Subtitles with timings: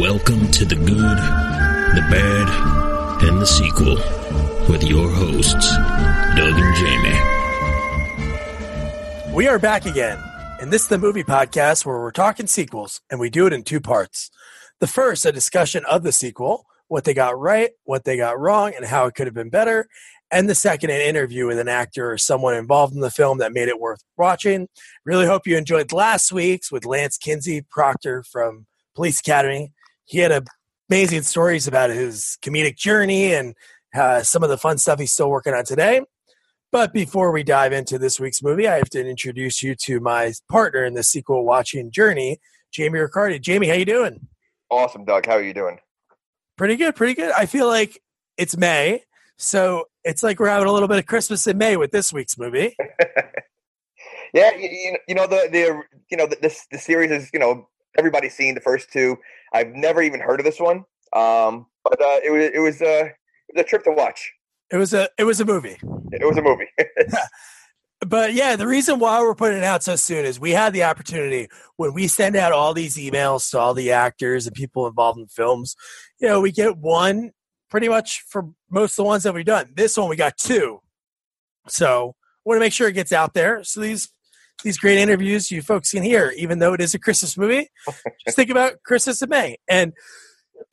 [0.00, 3.96] Welcome to the good, the bad, and the sequel
[4.66, 5.76] with your hosts,
[6.36, 7.20] Doug and Jamie.
[9.34, 10.18] We are back again,
[10.58, 13.62] and this is the movie podcast where we're talking sequels, and we do it in
[13.62, 14.30] two parts.
[14.78, 18.72] The first, a discussion of the sequel, what they got right, what they got wrong,
[18.74, 19.86] and how it could have been better.
[20.30, 23.52] And the second, an interview with an actor or someone involved in the film that
[23.52, 24.66] made it worth watching.
[25.04, 28.64] Really hope you enjoyed last week's with Lance Kinsey Proctor from
[28.94, 29.74] Police Academy.
[30.10, 30.44] He had
[30.90, 33.54] amazing stories about his comedic journey and
[33.94, 36.00] uh, some of the fun stuff he's still working on today.
[36.72, 40.32] But before we dive into this week's movie, I have to introduce you to my
[40.50, 42.40] partner in the sequel watching journey,
[42.72, 43.38] Jamie Riccardi.
[43.38, 44.26] Jamie, how you doing?
[44.68, 45.26] Awesome, Doug.
[45.26, 45.78] How are you doing?
[46.58, 47.30] Pretty good, pretty good.
[47.30, 48.02] I feel like
[48.36, 49.04] it's May,
[49.38, 52.36] so it's like we're having a little bit of Christmas in May with this week's
[52.36, 52.76] movie.
[54.34, 57.68] yeah, you, you, know the the you know the, this the series is you know
[57.98, 59.16] everybody's seen the first two.
[59.52, 63.04] I've never even heard of this one, um, but uh, it was it was, uh,
[63.04, 64.32] it was a trip to watch.
[64.70, 65.78] It was a it was a movie.
[66.12, 66.68] It was a movie.
[68.06, 70.84] but yeah, the reason why we're putting it out so soon is we had the
[70.84, 75.18] opportunity when we send out all these emails to all the actors and people involved
[75.18, 75.76] in films.
[76.20, 77.32] You know, we get one
[77.70, 79.72] pretty much for most of the ones that we've done.
[79.74, 80.80] This one we got two.
[81.68, 83.62] So want to make sure it gets out there.
[83.64, 84.08] So these
[84.62, 87.68] these great interviews you folks can hear, even though it is a Christmas movie.
[88.24, 89.56] just think about Christmas in May.
[89.68, 89.92] And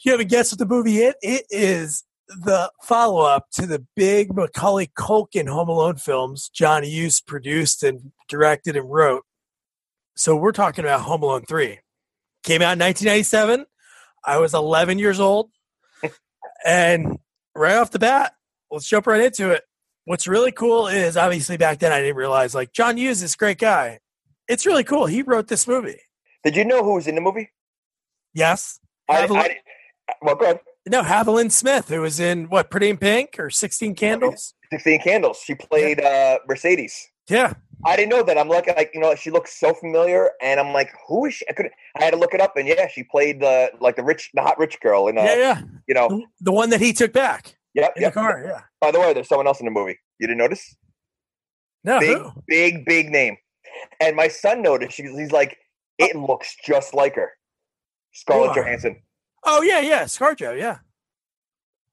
[0.03, 1.15] you have a guess what the movie is?
[1.21, 7.21] It is the follow up to the big Macaulay Culkin Home Alone films John Hughes
[7.21, 9.23] produced and directed and wrote.
[10.15, 11.79] So we're talking about Home Alone 3.
[12.43, 13.65] Came out in 1997.
[14.25, 15.51] I was 11 years old.
[16.65, 17.17] and
[17.55, 18.33] right off the bat,
[18.71, 19.63] let's jump right into it.
[20.07, 23.57] What's really cool is obviously back then I didn't realize like John Hughes is great
[23.57, 23.99] guy.
[24.47, 25.05] It's really cool.
[25.05, 25.99] He wrote this movie.
[26.45, 27.49] Did you know who was in the movie?
[28.33, 28.79] Yes.
[29.09, 29.57] I, I,
[30.21, 30.61] well, go ahead.
[30.87, 34.53] No, Haviland Smith, who was in what, Pretty in Pink or 16 Candles?
[34.71, 35.41] 16 Candles.
[35.43, 37.09] She played uh, Mercedes.
[37.29, 37.55] Yeah.
[37.85, 38.37] I didn't know that.
[38.37, 41.45] I'm looking like you know she looks so familiar, and I'm like, who is she?
[41.49, 41.69] I could
[41.99, 44.41] I had to look it up, and yeah, she played the like the rich, the
[44.41, 47.13] hot rich girl in uh, yeah, yeah, you know the, the one that he took
[47.13, 47.55] back.
[47.73, 48.13] Yep, in yep.
[48.13, 48.43] the car.
[48.45, 48.61] Yeah.
[48.81, 49.99] By the way, there's someone else in the movie.
[50.19, 50.75] You didn't notice?
[51.83, 51.99] No.
[51.99, 52.31] Big, who?
[52.47, 53.37] big, big name.
[53.99, 54.97] And my son noticed.
[54.97, 55.57] He's like,
[56.01, 56.05] oh.
[56.05, 57.31] it looks just like her,
[58.13, 58.55] Scarlett?
[58.55, 58.97] Johansson.
[59.43, 60.57] Oh yeah, yeah, ScarJo.
[60.57, 60.79] Yeah.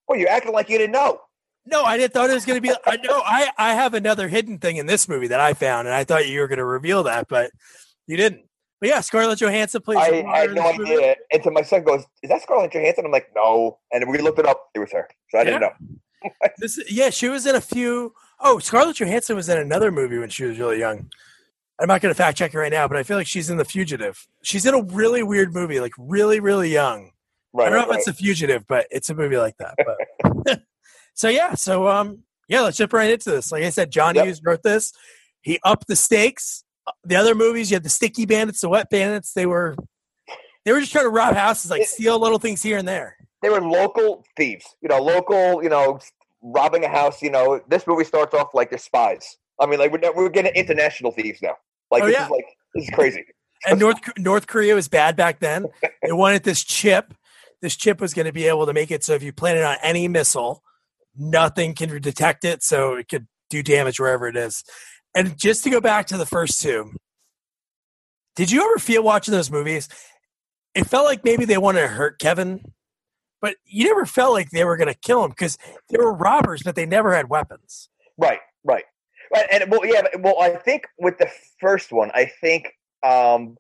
[0.09, 1.21] Well, you're acting like you didn't know.
[1.67, 2.75] No, I didn't thought it was going to be.
[2.85, 5.95] I know I I have another hidden thing in this movie that I found, and
[5.95, 7.51] I thought you were going to reveal that, but
[8.07, 8.43] you didn't.
[8.85, 9.97] But yeah, Scarlett Johansson plays.
[9.97, 10.93] I, I had no movie.
[10.93, 11.17] idea.
[11.33, 14.39] And so my son goes, "Is that Scarlett Johansson?" I'm like, "No." And we looked
[14.39, 14.69] it up.
[14.75, 15.09] It was her.
[15.31, 15.73] So I didn't know.
[16.59, 18.13] This, yeah, she was in a few.
[18.41, 21.09] Oh, Scarlett Johansson was in another movie when she was really young.
[21.81, 23.57] I'm not going to fact check her right now, but I feel like she's in
[23.57, 24.27] The Fugitive.
[24.43, 27.13] She's in a really weird movie, like really, really young.
[27.55, 27.67] Right.
[27.67, 29.77] I don't know right, if it's The Fugitive, but it's a movie like that.
[30.45, 30.63] But
[31.15, 32.19] so yeah, so um,
[32.49, 33.51] yeah, let's jump right into this.
[33.51, 34.27] Like I said, John Yep.
[34.27, 34.93] Hughes wrote this.
[35.41, 36.64] He upped the stakes.
[37.05, 39.33] The other movies, you had the Sticky Bandits, the Wet Bandits.
[39.33, 39.77] They were
[40.65, 43.17] they were just trying to rob houses, like steal little things here and there.
[43.43, 44.65] they were local thieves.
[44.83, 45.63] You know, local.
[45.63, 45.99] You know,
[46.43, 47.23] robbing a house.
[47.23, 49.37] You know, this movie starts off like they're spies.
[49.61, 51.55] I mean, like we're we're getting international thieves now.
[51.91, 52.25] Like Oh, this yeah.
[52.27, 53.25] is like this is crazy.
[53.67, 55.67] and North North Korea was bad back then.
[56.03, 57.15] They wanted this chip.
[57.63, 59.65] This chip was going to be able to make it so if you plant it
[59.65, 60.63] on any missile,
[61.17, 64.65] nothing can detect it, so it could do damage wherever it is.
[65.15, 66.93] And just to go back to the first two,
[68.35, 69.89] did you ever feel watching those movies?
[70.75, 72.73] It felt like maybe they wanted to hurt Kevin,
[73.41, 75.57] but you never felt like they were going to kill him because
[75.89, 77.89] they were robbers, but they never had weapons.
[78.19, 78.85] Right, right,
[79.33, 79.47] right.
[79.53, 80.03] And well, yeah.
[80.19, 81.31] Well, I think with the
[81.61, 82.73] first one, I think
[83.05, 83.57] um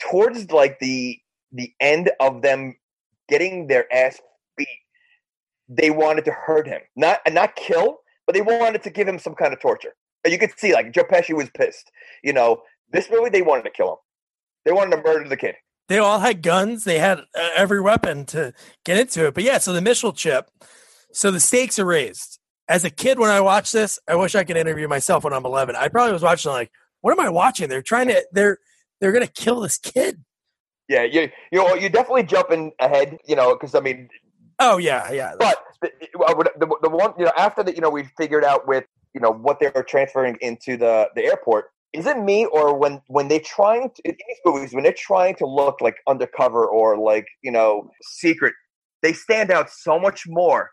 [0.00, 1.18] towards like the
[1.52, 2.76] the end of them
[3.28, 4.20] getting their ass
[4.56, 4.68] beat,
[5.68, 9.34] they wanted to hurt him, not not kill, but they wanted to give him some
[9.34, 9.94] kind of torture.
[10.26, 11.90] You could see, like Joe Pesci was pissed.
[12.22, 13.96] You know, this movie they wanted to kill him.
[14.64, 15.54] They wanted to murder the kid.
[15.88, 16.84] they all had guns.
[16.84, 18.52] They had uh, every weapon to
[18.84, 19.34] get into it.
[19.34, 20.50] But yeah, so the missile chip.
[21.12, 22.38] So the stakes are raised.
[22.68, 25.46] As a kid, when I watched this, I wish I could interview myself when I'm
[25.46, 25.76] 11.
[25.76, 27.68] I probably was watching like, what am I watching?
[27.68, 28.58] They're trying to they're
[29.00, 30.24] they're gonna kill this kid.
[30.88, 33.18] Yeah, you you know you're definitely jumping ahead.
[33.24, 34.08] You know, because I mean,
[34.58, 35.32] Oh yeah, yeah.
[35.38, 35.90] But the,
[36.58, 38.84] the, the one, you know, after that, you know, we figured out with,
[39.16, 41.70] you know, what they're transferring into the, the airport.
[41.94, 45.34] Is it me or when when they're trying to in these movies when they're trying
[45.36, 48.52] to look like undercover or like you know secret,
[49.02, 50.70] they stand out so much more.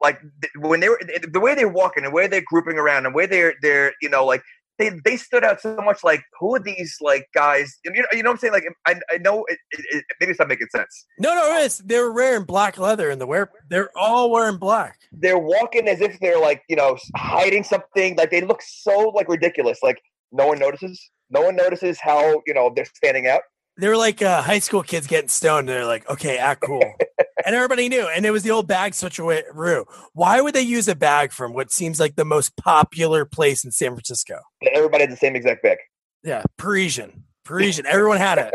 [0.00, 0.20] Like
[0.60, 3.54] when they were the way they're walking, the way they're grouping around, and way they're
[3.62, 4.44] they're you know like
[4.78, 6.02] they they stood out so much.
[6.02, 7.78] Like, who are these like guys?
[7.84, 8.52] You know, you know what I'm saying?
[8.52, 11.06] Like, I, I know it, it, it, maybe it's not making sense.
[11.18, 13.50] No, no, it's they're wearing black leather and the wear.
[13.68, 14.98] They're all wearing black.
[15.12, 18.16] They're walking as if they're like you know hiding something.
[18.16, 19.78] Like they look so like ridiculous.
[19.82, 20.00] Like
[20.32, 21.10] no one notices.
[21.30, 23.42] No one notices how you know they're standing out.
[23.76, 25.68] They're like uh, high school kids getting stoned.
[25.68, 26.80] And they're like, okay, act cool,
[27.44, 28.06] and everybody knew.
[28.08, 29.84] And it was the old bag switcheroo.
[30.12, 33.70] Why would they use a bag from what seems like the most popular place in
[33.70, 34.38] San Francisco?
[34.72, 35.78] Everybody had the same exact bag.
[36.22, 37.86] Yeah, Parisian, Parisian.
[37.88, 38.54] Everyone had it.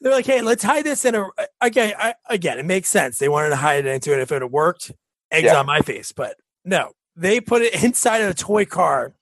[0.00, 1.26] They're like, hey, let's hide this in a.
[1.60, 3.18] Again, I, again, it makes sense.
[3.18, 4.18] They wanted to hide it into it.
[4.20, 4.90] If it had worked,
[5.30, 5.58] eggs Yeah.
[5.60, 6.10] on my face.
[6.12, 9.14] But no, they put it inside of a toy car,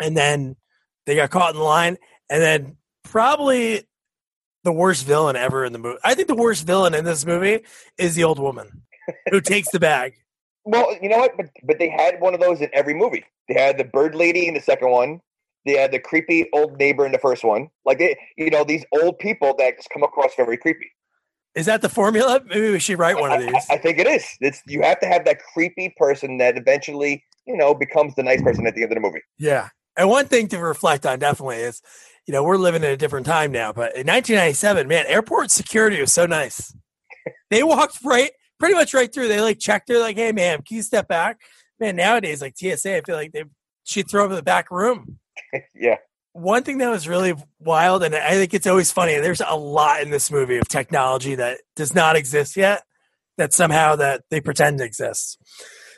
[0.00, 0.56] and then
[1.04, 1.98] they got caught in the line,
[2.30, 3.86] and then probably
[4.66, 5.98] the worst villain ever in the movie.
[6.02, 7.60] I think the worst villain in this movie
[7.98, 8.82] is the old woman
[9.30, 10.14] who takes the bag.
[10.64, 11.36] Well, you know what?
[11.36, 13.24] But but they had one of those in every movie.
[13.48, 15.20] They had the bird lady in the second one.
[15.64, 17.68] They had the creepy old neighbor in the first one.
[17.84, 20.90] Like they, you know, these old people that just come across very creepy.
[21.54, 22.42] Is that the formula?
[22.44, 23.54] Maybe we should write one of these.
[23.70, 24.26] I, I think it is.
[24.40, 28.42] It's you have to have that creepy person that eventually, you know, becomes the nice
[28.42, 29.22] person at the end of the movie.
[29.38, 29.68] Yeah.
[29.96, 31.80] And one thing to reflect on definitely is,
[32.26, 36.00] you know, we're living in a different time now, but in 1997, man, airport security
[36.00, 36.74] was so nice.
[37.50, 39.28] They walked right, pretty much right through.
[39.28, 41.40] They like checked her, like, hey, ma'am, can you step back?
[41.78, 43.44] Man, nowadays, like TSA, I feel like they
[43.84, 45.18] she'd throw in the back room.
[45.74, 45.96] Yeah.
[46.32, 50.02] One thing that was really wild, and I think it's always funny, there's a lot
[50.02, 52.82] in this movie of technology that does not exist yet,
[53.38, 55.38] that somehow that they pretend exists.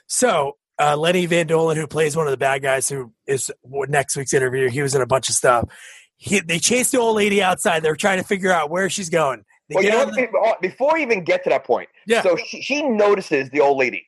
[0.06, 4.16] So uh, Lenny von Dohlen, who plays one of the bad guys, who is next
[4.16, 5.68] week's interview, he was in a bunch of stuff.
[6.18, 7.82] He, they chased the old lady outside.
[7.82, 9.44] They're trying to figure out where she's going.
[9.68, 10.14] They Well, you know what?
[10.14, 12.22] the- uh, Before we even get to that point, Yeah.
[12.22, 14.04] So she, she notices the old lady.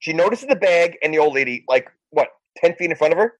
[0.00, 3.18] She notices the bag and the old lady, like what, ten feet in front of
[3.18, 3.34] her.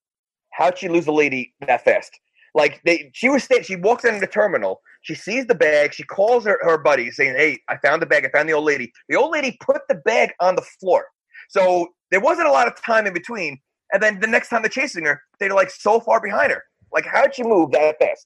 [0.51, 2.19] How'd she lose the lady that fast?
[2.55, 4.81] Like they, she was She walks into the terminal.
[5.03, 5.93] She sees the bag.
[5.93, 8.25] She calls her her buddy, saying, "Hey, I found the bag.
[8.25, 11.05] I found the old lady." The old lady put the bag on the floor,
[11.49, 13.59] so there wasn't a lot of time in between.
[13.93, 16.63] And then the next time they're chasing her, they're like so far behind her.
[16.91, 18.25] Like, how'd she move that fast?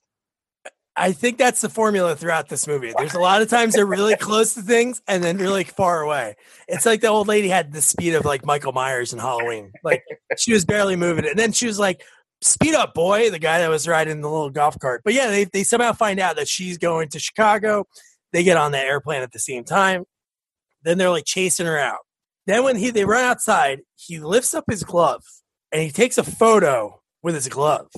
[0.96, 2.92] I think that's the formula throughout this movie.
[2.96, 6.36] There's a lot of times they're really close to things and then really far away.
[6.68, 9.72] It's like the old lady had the speed of like Michael Myers in Halloween.
[9.82, 10.04] Like
[10.38, 11.30] she was barely moving it.
[11.30, 12.02] And then she was like,
[12.40, 15.00] Speed up, boy, the guy that was riding the little golf cart.
[15.02, 17.86] But yeah, they, they somehow find out that she's going to Chicago.
[18.32, 20.04] They get on the airplane at the same time.
[20.82, 22.00] Then they're like chasing her out.
[22.46, 25.22] Then when he they run outside, he lifts up his glove
[25.72, 27.88] and he takes a photo with his glove.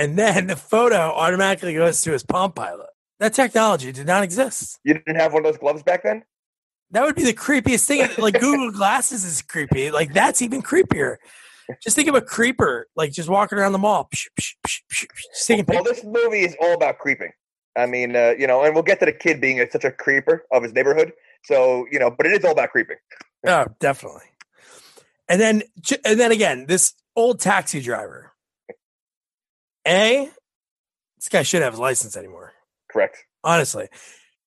[0.00, 2.88] And then the photo automatically goes to his Palm Pilot.
[3.18, 4.78] That technology did not exist.
[4.82, 6.24] You didn't have one of those gloves back then.
[6.90, 8.08] That would be the creepiest thing.
[8.18, 9.90] Like Google Glasses is creepy.
[9.90, 11.16] Like that's even creepier.
[11.82, 15.06] Just think of a creeper, like just walking around the mall, psh, psh, psh, psh,
[15.06, 17.30] psh, just Well, this movie is all about creeping.
[17.76, 19.92] I mean, uh, you know, and we'll get to the kid being a, such a
[19.92, 21.12] creeper of his neighborhood.
[21.44, 22.96] So, you know, but it is all about creeping.
[23.46, 24.22] Oh, definitely.
[25.28, 25.62] And then,
[26.04, 28.29] and then again, this old taxi driver.
[29.86, 30.28] A,
[31.18, 32.52] this guy shouldn't have his license anymore.
[32.90, 33.18] Correct.
[33.44, 33.88] honestly.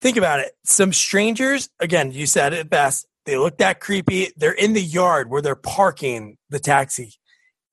[0.02, 0.52] Think about it.
[0.66, 3.08] Some strangers, again, you said it best.
[3.26, 4.34] They look that creepy.
[4.36, 7.14] They're in the yard where they're parking the taxi.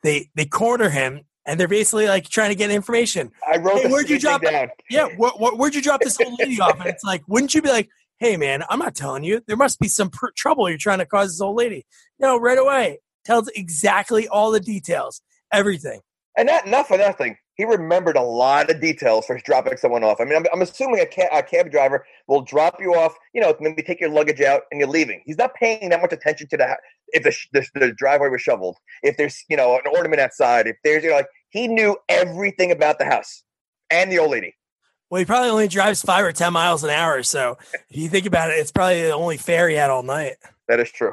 [0.05, 3.33] They they corner him and they're basically like trying to get information.
[3.53, 4.69] I wrote Hey, where'd you drop down.
[4.89, 6.79] Yeah, wh- wh- where'd you drop this old lady off?
[6.79, 7.89] And it's like, wouldn't you be like,
[8.21, 9.43] hey man, I'm not telling you.
[9.49, 11.85] There must be some pr- trouble you're trying to cause this old lady.
[12.21, 13.01] No, right away.
[13.25, 15.21] Tells exactly all the details,
[15.53, 16.01] everything.
[16.39, 17.37] And not not for nothing.
[17.61, 20.19] He remembered a lot of details for dropping someone off.
[20.19, 23.15] I mean, I'm, I'm assuming a, ca- a cab driver will drop you off.
[23.35, 25.21] You know, maybe take your luggage out and you're leaving.
[25.27, 26.75] He's not paying that much attention to the
[27.09, 30.69] if the, sh- the the driveway was shoveled, if there's you know an ornament outside,
[30.69, 33.43] if there's you know like he knew everything about the house
[33.91, 34.55] and the old lady.
[35.11, 37.23] Well, he probably only drives five or ten miles an hour.
[37.23, 37.59] So
[37.91, 40.37] if you think about it, it's probably the only fare he had all night.
[40.67, 41.13] That is true.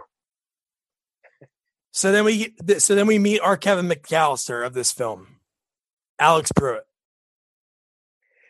[1.91, 5.36] So then we so then we meet our Kevin McAllister of this film,
[6.19, 6.83] Alex Pruitt.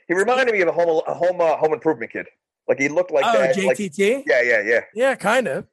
[0.07, 2.27] He reminded me of a home a home uh, home improvement kid.
[2.67, 3.57] Like he looked like oh, that.
[3.57, 4.24] like- JTT.
[4.25, 4.81] yeah, yeah, yeah.
[4.93, 5.67] Yeah, kind of.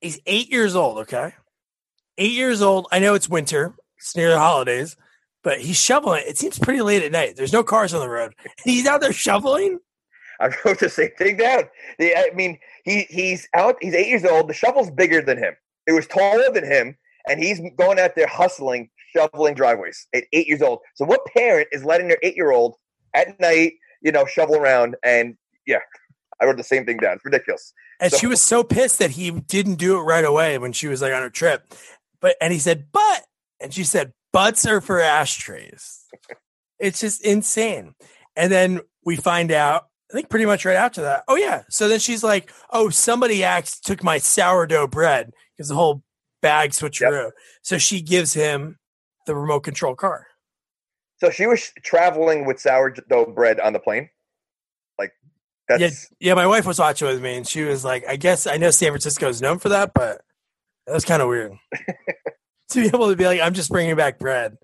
[0.00, 0.98] He's eight years old.
[0.98, 1.32] Okay,
[2.18, 2.86] eight years old.
[2.92, 3.74] I know it's winter.
[3.98, 4.96] It's near the holidays,
[5.42, 6.24] but he's shoveling.
[6.26, 7.36] It seems pretty late at night.
[7.36, 8.34] There's no cars on the road.
[8.64, 9.78] He's out there shoveling.
[10.40, 11.64] I wrote the same thing down.
[12.00, 13.76] I mean, he he's out.
[13.80, 14.48] He's eight years old.
[14.48, 15.54] The shovel's bigger than him.
[15.86, 16.96] It was taller than him,
[17.28, 20.80] and he's going out there hustling, shoveling driveways at eight years old.
[20.94, 22.74] So, what parent is letting their eight-year-old
[23.14, 24.96] at night, you know, shovel around?
[25.04, 25.78] And yeah,
[26.40, 27.16] I wrote the same thing down.
[27.16, 27.72] It's ridiculous.
[28.00, 30.88] And So- she was so pissed that he didn't do it right away when she
[30.88, 31.72] was like on her trip.
[32.20, 33.22] But and he said, but
[33.60, 36.04] and she said, butts are for ashtrays.
[36.78, 37.94] it's just insane.
[38.36, 41.24] And then we find out, I think pretty much right after that.
[41.28, 41.62] Oh yeah.
[41.70, 46.02] So then she's like, "Oh, somebody acts took my sourdough bread because the whole
[46.42, 47.32] bag switcheroo." Yep.
[47.62, 48.78] So she gives him
[49.26, 50.26] the remote control car.
[51.18, 54.10] So she was traveling with sourdough bread on the plane.
[54.98, 55.12] Like
[55.68, 56.34] that's yeah, yeah.
[56.34, 58.90] My wife was watching with me, and she was like, "I guess I know San
[58.90, 60.20] Francisco is known for that, but
[60.86, 61.52] that was kind of weird
[62.70, 64.56] to be able to be like, I'm just bringing back bread."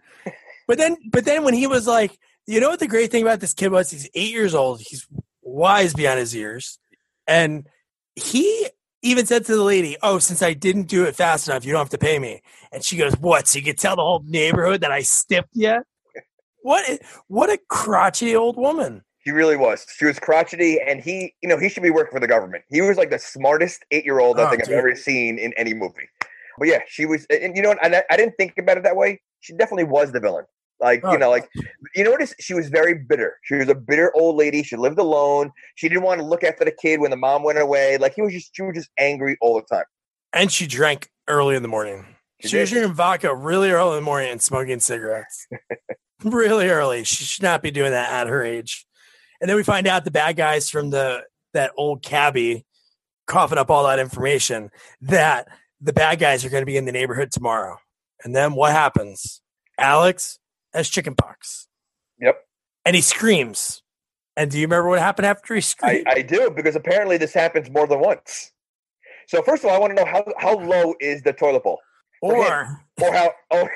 [0.67, 3.41] But then, but then when he was like, you know what the great thing about
[3.41, 3.91] this kid was?
[3.91, 4.81] He's eight years old.
[4.81, 5.07] He's
[5.43, 6.79] wise beyond his years,
[7.27, 7.67] and
[8.15, 8.69] he
[9.03, 11.81] even said to the lady, "Oh, since I didn't do it fast enough, you don't
[11.81, 12.43] have to pay me."
[12.73, 13.49] And she goes, "What?
[13.49, 15.83] So you can tell the whole neighborhood that I stiffed you?"
[16.63, 17.01] What?
[17.29, 19.03] What a crotchety old woman.
[19.25, 19.87] He really was.
[19.97, 22.65] She was crotchety, and he, you know, he should be working for the government.
[22.69, 24.75] He was like the smartest eight-year-old I oh, think dude.
[24.75, 26.09] I've ever seen in any movie.
[26.59, 29.21] But yeah, she was, and you know, I, I didn't think about it that way.
[29.41, 30.45] She definitely was the villain.
[30.81, 31.13] Like oh.
[31.13, 31.49] you know, like
[31.95, 33.39] you notice she was very bitter.
[33.43, 34.63] She was a bitter old lady.
[34.63, 35.53] She lived alone.
[35.75, 37.99] She didn't want to look after the kid when the mom went away.
[37.99, 39.85] Like he was just, she was just angry all the time.
[40.33, 42.07] And she drank early in the morning.
[42.41, 45.47] She, she was drinking vodka really early in the morning and smoking cigarettes.
[46.25, 47.05] really early.
[47.05, 48.87] She should not be doing that at her age.
[49.41, 51.23] And then we find out the bad guys from the
[51.53, 52.65] that old cabbie
[53.27, 54.71] coughing up all that information
[55.03, 55.47] that
[55.81, 57.77] the bad guys are going to be in the neighborhood tomorrow.
[58.25, 59.41] And then what happens?
[59.79, 60.40] Alex
[60.73, 61.69] has chickenpox.
[62.21, 62.37] Yep.
[62.85, 63.83] And he screams.
[64.37, 66.07] And do you remember what happened after he screamed?
[66.07, 68.53] I, I do because apparently this happens more than once.
[69.29, 71.79] So first of all, I want to know how how low is the toilet bowl,
[72.21, 73.69] or or how oh,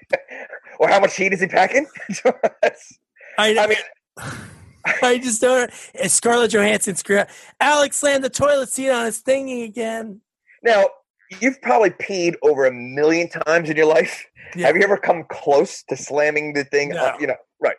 [0.80, 1.86] or how much heat is he packing?
[3.38, 3.78] I, I mean.
[5.02, 5.70] I just don't.
[5.94, 7.22] It's Scarlett Johansson screw.
[7.58, 10.20] Alex slammed the toilet seat on his thingy again.
[10.62, 10.86] Now
[11.40, 14.26] you've probably peed over a million times in your life.
[14.54, 14.66] Yeah.
[14.66, 16.90] Have you ever come close to slamming the thing?
[16.90, 17.04] No.
[17.04, 17.76] Up, you know, right?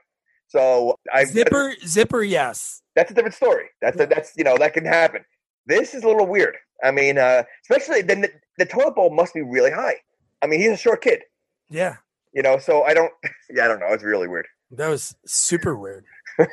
[0.48, 2.24] So I zipper zipper.
[2.24, 3.66] Yes, that's a different story.
[3.82, 5.24] That's a, that's you know that can happen.
[5.66, 6.56] This is a little weird.
[6.84, 9.96] I mean, uh, especially then the the toilet bowl must be really high.
[10.42, 11.22] I mean, he's a short kid.
[11.70, 11.98] Yeah.
[12.34, 13.12] You know, so I don't.
[13.50, 13.88] Yeah, I don't know.
[13.92, 14.46] It's really weird.
[14.72, 16.04] That was super weird.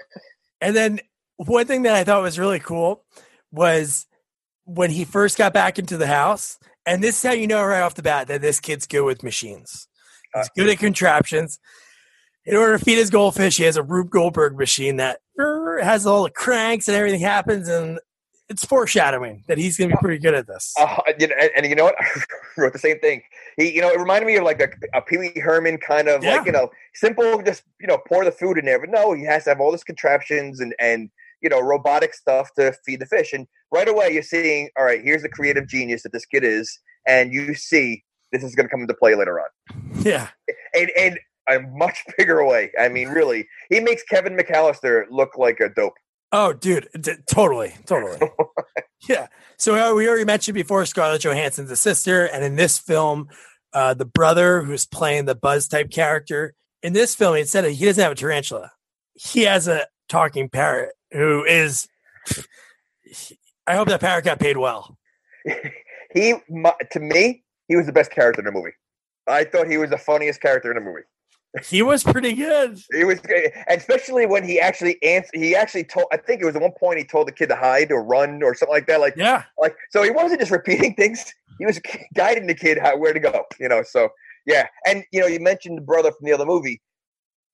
[0.61, 1.01] And then
[1.37, 3.05] one thing that I thought was really cool
[3.53, 4.07] was
[4.65, 6.59] when he first got back into the house.
[6.87, 9.23] And this is how you know right off the bat that this kid's good with
[9.23, 9.89] machines.
[10.35, 11.59] He's good at contraptions.
[12.45, 15.21] In order to feed his goldfish, he has a Rube Goldberg machine that
[15.83, 17.69] has all the cranks and everything happens.
[17.69, 17.99] And
[18.49, 20.75] it's foreshadowing that he's going to be pretty good at this.
[20.79, 21.95] Uh, and, and, you know what?
[22.01, 22.23] I
[22.59, 23.23] wrote the same thing.
[23.57, 26.23] He, you know, it reminded me of like a, a Pee Wee Herman kind of
[26.23, 26.37] yeah.
[26.37, 28.79] like, you know, simple, just, you know, pour the food in there.
[28.79, 32.51] But no, he has to have all this contraptions and, and, you know, robotic stuff
[32.59, 33.33] to feed the fish.
[33.33, 36.79] And right away, you're seeing, all right, here's the creative genius that this kid is.
[37.07, 38.03] And you see
[38.33, 39.47] this is going to come into play later on.
[40.05, 40.29] Yeah.
[40.75, 42.71] And, and a much bigger way.
[42.79, 45.95] I mean, really, he makes Kevin McAllister look like a dope.
[46.31, 48.19] Oh, dude, d- totally, totally.
[49.09, 49.29] yeah.
[49.57, 53.29] So uh, we already mentioned before Scarlett Johansson's a sister, and in this film,
[53.73, 57.85] uh, the brother who's playing the Buzz type character in this film, instead of he
[57.87, 58.73] doesn't have a tarantula,
[59.15, 61.89] he has a talking parrot who is.
[63.67, 64.97] I hope that parrot got paid well.
[66.15, 66.35] he,
[66.93, 68.73] to me, he was the best character in the movie.
[69.27, 71.05] I thought he was the funniest character in the movie.
[71.63, 72.81] He was pretty good.
[72.93, 73.53] He was, good.
[73.69, 75.37] especially when he actually answered.
[75.39, 76.07] He actually told.
[76.13, 78.43] I think it was at one point he told the kid to hide or run
[78.43, 78.99] or something like that.
[78.99, 81.33] Like yeah, like so he wasn't just repeating things.
[81.61, 81.81] He was
[82.15, 83.45] guiding the kid how where to go.
[83.61, 84.09] You know, so
[84.47, 84.67] yeah.
[84.85, 86.83] And you know, you mentioned the brother from the other movie.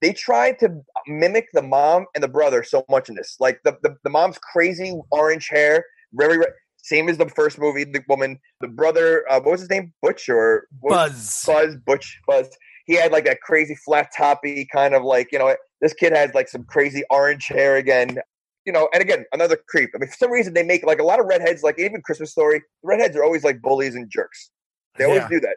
[0.01, 3.37] They tried to mimic the mom and the brother so much in this.
[3.39, 6.45] Like the the, the mom's crazy orange hair, very
[6.83, 7.85] same as the first movie.
[7.85, 9.93] The woman, the brother, uh, what was his name?
[10.03, 11.45] Butch or Buzz?
[11.47, 12.49] Buzz Butch Buzz
[12.91, 16.35] he had like that crazy flat toppy kind of like you know this kid has
[16.35, 18.19] like some crazy orange hair again
[18.67, 21.05] you know and again another creep i mean for some reason they make like a
[21.05, 24.51] lot of redheads like even christmas story the redheads are always like bullies and jerks
[24.99, 25.29] they always yeah.
[25.29, 25.57] do that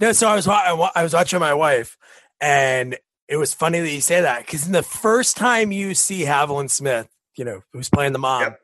[0.00, 1.96] no so i was i was watching my wife
[2.40, 6.22] and it was funny that you say that because in the first time you see
[6.24, 8.60] haviland smith you know who's playing the mom yep.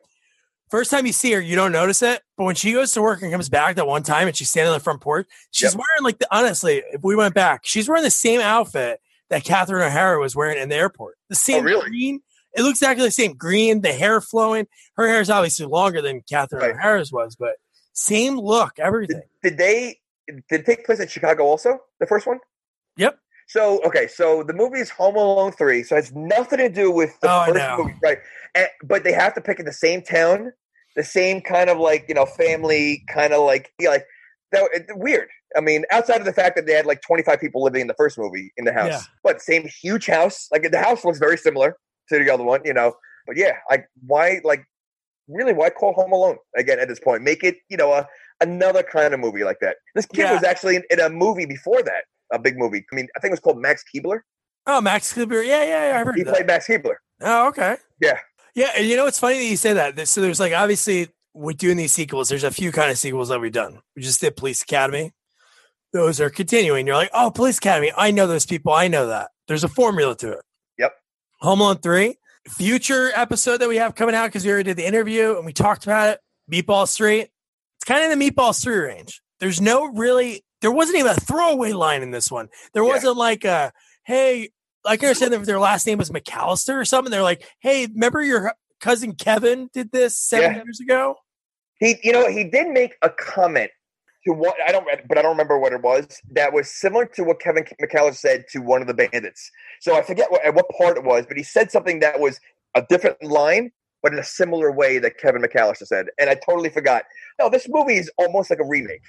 [0.71, 2.23] First time you see her, you don't notice it.
[2.37, 4.69] But when she goes to work and comes back that one time and she's standing
[4.69, 5.79] on the front porch, she's yep.
[5.79, 9.00] wearing like the honestly, if we went back, she's wearing the same outfit
[9.31, 11.17] that Catherine O'Hara was wearing in the airport.
[11.29, 11.89] The oh, same oh, really?
[11.91, 12.21] green.
[12.57, 13.35] It looks exactly the same.
[13.35, 14.67] Green, the hair flowing.
[14.95, 16.75] Her hair is obviously longer than Catherine right.
[16.75, 17.57] O'Hara's was, but
[17.93, 19.23] same look, everything.
[19.43, 21.79] Did, did they did it take place in Chicago also?
[21.99, 22.39] The first one?
[22.97, 23.19] Yep.
[23.49, 26.93] So okay, so the movie is Home Alone three, so it has nothing to do
[26.93, 28.19] with the oh, first movie, right?
[28.55, 30.53] And, but they have to pick in the same town
[30.97, 34.05] the same kind of like you know family kind of like you know, like
[34.53, 37.65] that it, weird I mean, outside of the fact that they had like 25 people
[37.65, 39.01] living in the first movie in the house, Yeah.
[39.25, 40.47] but same huge house.
[40.53, 41.77] Like the house looks very similar
[42.09, 42.93] to the other one, you know.
[43.27, 44.63] But yeah, like why, like
[45.27, 47.25] really, why call Home Alone again at this point?
[47.25, 48.07] Make it, you know, a,
[48.41, 49.79] another kind of movie like that.
[49.97, 50.35] This kid Yeah.
[50.35, 52.85] was actually in, in a movie before that, a big movie.
[52.93, 54.21] I mean, I think it was called Max Keebler.
[54.69, 55.43] Oh, Max Cooper.
[55.43, 55.99] Yeah, yeah, yeah.
[55.99, 56.33] I've heard He that.
[56.33, 56.95] played Max Keebler.
[57.23, 57.77] Oh, okay.
[58.01, 58.19] Yeah.
[58.61, 60.07] Yeah, and you know it's funny that you say that.
[60.07, 63.40] So there's like obviously with doing these sequels, there's a few kind of sequels that
[63.40, 63.81] we've done.
[63.97, 65.12] We just did Police Academy.
[65.95, 66.87] Those are continuing.
[66.87, 67.90] You're like, oh, Police Academy.
[67.97, 68.75] I know those people.
[68.75, 69.31] I know that.
[69.49, 70.45] There's a formula to it.
[70.79, 70.93] Yep.
[71.40, 74.87] Home Alone three, future episode that we have coming out because we already did the
[74.87, 76.21] interview and we talked about it.
[76.52, 77.31] Meatball Street.
[77.79, 79.23] It's kind of in the Meatball Street range.
[79.38, 80.45] There's no really.
[80.61, 82.50] There wasn't even a throwaway line in this one.
[82.75, 83.73] There wasn't like a
[84.05, 84.50] hey.
[84.85, 87.11] I can understand if their last name was McAllister or something.
[87.11, 90.63] They're like, hey, remember your cousin Kevin did this seven Yeah.
[90.65, 91.17] years ago?
[91.79, 93.71] He, you know, he did make a comment
[94.27, 96.07] to what I don't, but I don't remember what it was.
[96.33, 99.51] That was similar to what Kevin McAllister said to one of the bandits.
[99.81, 102.39] So I forget what, at what part it was, but he said something that was
[102.75, 103.73] a different line,
[104.03, 107.05] but in a similar way that Kevin McAllister said, and I totally forgot.
[107.39, 109.03] No, this movie is almost like a remake.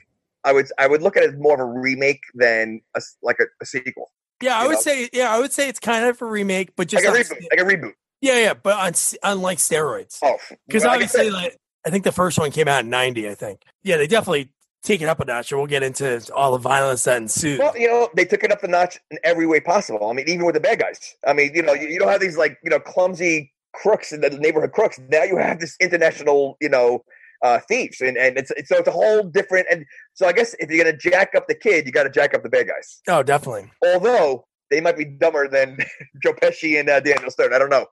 [0.43, 3.37] I would, I would look at it as more of a remake than a, like
[3.39, 4.81] a, a sequel, Yeah, I would know?
[4.81, 7.25] say, yeah, I would say it's kind of a remake, but just like a reboot,
[7.25, 7.93] st- like a reboot.
[8.21, 8.93] yeah, yeah, but on
[9.23, 10.19] unlike steroids.
[10.23, 13.29] Oh, Because I obviously, said, like, I think the first one came out in '90.
[13.29, 13.61] I think.
[13.83, 14.49] Yeah, they definitely
[14.83, 17.59] take it up a notch, and we'll get into all the violence that ensued.
[17.59, 20.09] Well, you know, they took it up the notch in every way possible.
[20.09, 21.15] I mean, even with the bad guys.
[21.25, 24.21] I mean, you know, you, you don't have these like, you know, clumsy crooks in
[24.21, 24.99] the neighborhood crooks.
[25.09, 27.03] Now you have this international, you know,
[27.41, 29.67] uh, thieves, and and it's, it's so it's a whole different.
[29.71, 32.33] And so I guess if you're gonna jack up the kid, you got to jack
[32.33, 33.01] up the bad guys.
[33.07, 33.71] oh, definitely.
[33.83, 35.77] Although they might be dumber than
[36.23, 37.53] Joe Pesci and uh, Daniel Stern.
[37.53, 37.85] I don't know.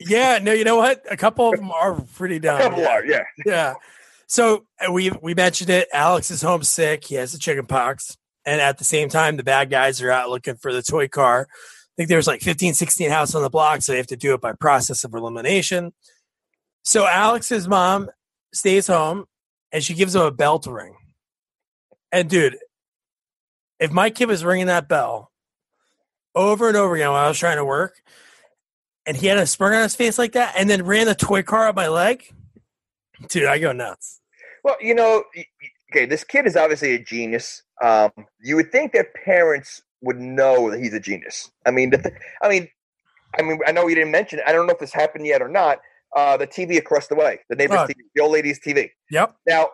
[0.00, 1.02] Yeah, no, you know what?
[1.10, 2.60] A couple of them are pretty A dumb.
[2.60, 2.88] couple yeah.
[2.88, 3.24] are, yeah.
[3.44, 3.74] yeah.
[4.28, 5.88] So uh, we we mentioned it.
[5.92, 7.04] Alex is homesick.
[7.04, 8.16] He has the chicken pox.
[8.44, 11.46] And at the same time, the bad guys are out looking for the toy car.
[11.50, 14.34] I think there's like 15, 16 houses on the block, so they have to do
[14.34, 15.92] it by process of elimination.
[16.82, 18.08] So Alex's mom
[18.52, 19.26] stays home
[19.70, 20.94] and she gives him a bell to ring.
[22.10, 22.58] And dude,
[23.80, 25.30] if my kid was ringing that bell
[26.34, 28.02] over and over again while I was trying to work,
[29.06, 31.42] and he had a smirk on his face like that, and then ran the toy
[31.42, 32.24] car up my leg,
[33.28, 34.20] dude, I go nuts.
[34.62, 35.24] Well, you know,
[35.90, 37.62] okay, this kid is obviously a genius.
[37.82, 41.50] Um, you would think their parents would know that he's a genius.
[41.66, 41.92] I mean,
[42.42, 42.68] I mean,
[43.38, 44.38] I mean, I know you didn't mention.
[44.38, 44.44] it.
[44.46, 45.78] I don't know if this happened yet or not.
[46.14, 47.86] Uh, the TV across the way, the neighbor's Oh.
[47.86, 48.90] TV, the old lady's TV.
[49.10, 49.34] Yep.
[49.48, 49.70] Now,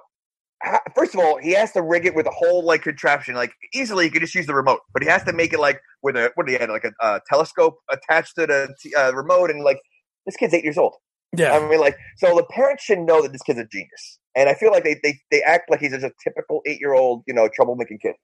[0.95, 3.35] first of all, he has to rig it with a whole like contraption.
[3.35, 5.81] Like easily, he could just use the remote, but he has to make it like
[6.03, 9.13] with a what do you had like a uh, telescope attached to the t- uh,
[9.13, 9.79] remote, and like
[10.27, 10.95] this kid's eight years old.
[11.37, 11.53] Yeah.
[11.57, 14.55] I mean, like, so the parents should know that this kid's a genius, and I
[14.55, 17.35] feel like they they, they act like he's just a typical eight year old, you
[17.35, 18.15] know, troublemaking kid.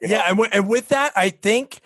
[0.00, 0.14] you know?
[0.16, 1.80] Yeah, and, w- and with that, I think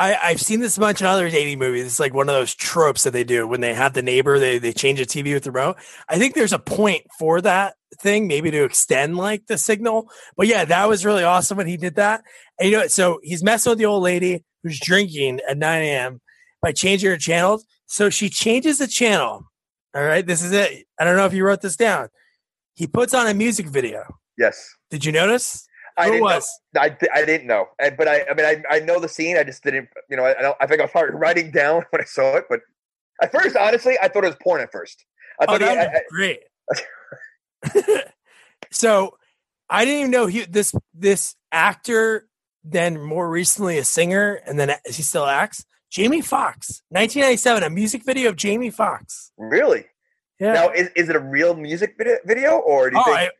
[0.00, 1.84] I, I've seen this much in other dating movies.
[1.84, 4.58] It's like one of those tropes that they do when they have the neighbor, they
[4.58, 5.76] they change the TV with the remote.
[6.08, 10.10] I think there's a point for that thing, maybe to extend like the signal.
[10.38, 12.22] But yeah, that was really awesome when he did that.
[12.58, 16.22] And you know, so he's messing with the old lady who's drinking at 9 a.m.
[16.62, 17.66] by changing her channels.
[17.84, 19.42] So she changes the channel.
[19.94, 20.86] All right, this is it.
[20.98, 22.08] I don't know if you wrote this down.
[22.72, 24.04] He puts on a music video.
[24.38, 25.66] Yes, Did you notice?
[25.96, 26.34] I Who didn't know.
[26.34, 26.60] was?
[26.76, 29.36] I, I didn't know, but I I mean I, I know the scene.
[29.36, 29.88] I just didn't.
[30.08, 32.36] You know, I I, don't, I think I was probably writing down when I saw
[32.36, 32.60] it, but
[33.22, 35.04] at first, honestly, I thought it was porn at first.
[35.40, 36.40] I Oh, thought he, that I, great.
[38.70, 39.16] so
[39.68, 42.26] I didn't even know he this this actor,
[42.64, 45.64] then more recently a singer, and then he still acts.
[45.90, 49.32] Jamie Foxx, 1997, a music video of Jamie Foxx.
[49.36, 49.86] Really.
[50.38, 50.52] Yeah.
[50.52, 53.32] Now, is, is it a real music video, video or do you oh, think?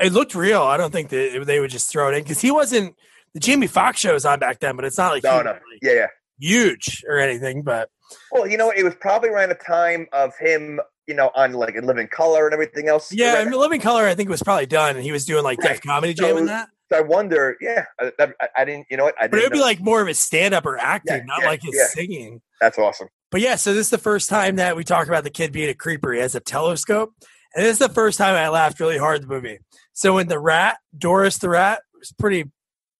[0.00, 0.62] It looked real.
[0.62, 2.96] I don't think that they would just throw it in because he wasn't.
[3.34, 5.52] The Jamie Foxx show was on back then, but it's not like no, no.
[5.52, 6.06] really Yeah, yeah.
[6.38, 7.62] huge or anything.
[7.62, 7.88] But
[8.30, 11.74] Well, you know, it was probably around the time of him, you know, on like
[11.74, 13.12] in Living Color and everything else.
[13.12, 13.46] yeah, Right?
[13.46, 15.80] I mean, Living Color, I think was probably done, and he was doing like Right.
[15.82, 16.68] Comedy Jam So- and that.
[16.92, 19.14] So I wonder, yeah, I, I, I didn't, you know what?
[19.18, 21.40] I But it would be like more of his stand up or acting, Yeah, not
[21.40, 21.86] yeah, like his yeah.
[21.86, 22.42] singing.
[22.60, 23.08] that's awesome.
[23.30, 25.70] But yeah, so this is the first time that we talk about the kid being
[25.70, 26.12] a creeper.
[26.12, 27.14] He has a telescope.
[27.54, 29.58] And this is the first time I laughed really hard in the movie.
[29.94, 32.50] So in the rat, Doris the rat, was pretty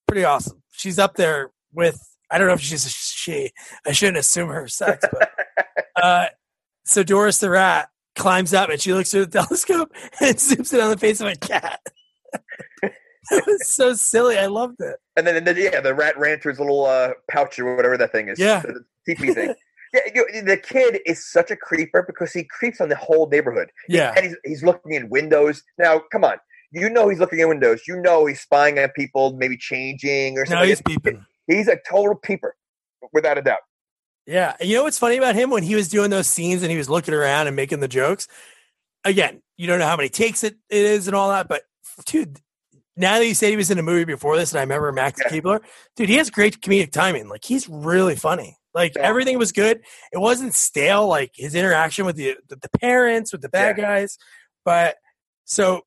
[0.07, 0.63] pretty awesome.
[0.73, 3.53] She's up there with I don't know if she's a she.
[3.87, 5.31] I shouldn't assume her sex, but
[6.03, 6.27] uh
[6.85, 10.81] so Doris the rat climbs up and she looks through the telescope and zooms in
[10.81, 11.81] on the face of a cat.
[12.83, 14.39] that was so silly.
[14.39, 14.97] I loved it.
[15.17, 17.97] And then, and then, yeah, the rat ran through his little uh, pouch or whatever
[17.97, 18.39] that thing is.
[18.39, 18.61] Yeah.
[18.61, 19.55] the teepee thing.
[19.93, 23.71] Yeah, you, the kid is such a creeper because he creeps on the whole neighborhood.
[23.89, 24.13] Yeah.
[24.17, 25.63] and he's he's looking in windows.
[25.79, 26.39] Now, come on,
[26.75, 27.83] you know he's looking in windows.
[27.89, 30.61] You know he's spying on people, maybe changing or something.
[30.63, 31.25] No, he's peeping.
[31.47, 32.57] He's a total peeper,
[33.13, 33.61] without a doubt.
[34.27, 34.55] Yeah.
[34.61, 36.89] You know what's funny about him when he was doing those scenes and he was
[36.89, 38.27] looking around and making the jokes?
[39.05, 41.63] Again, you don't know how many takes it, it is and all that, but
[42.07, 42.39] dude,
[42.97, 45.21] now that you said he was in a movie before this, and I remember Max
[45.23, 45.31] Yeah.
[45.31, 45.61] Keebler,
[45.97, 47.29] dude, he has great comedic timing.
[47.29, 48.57] Like he's really funny.
[48.73, 49.03] Like Yeah.
[49.03, 49.83] everything was good.
[50.13, 54.17] It wasn't stale, like his interaction with the the, the parents, with the bad guys.
[54.65, 54.97] But
[55.45, 55.83] so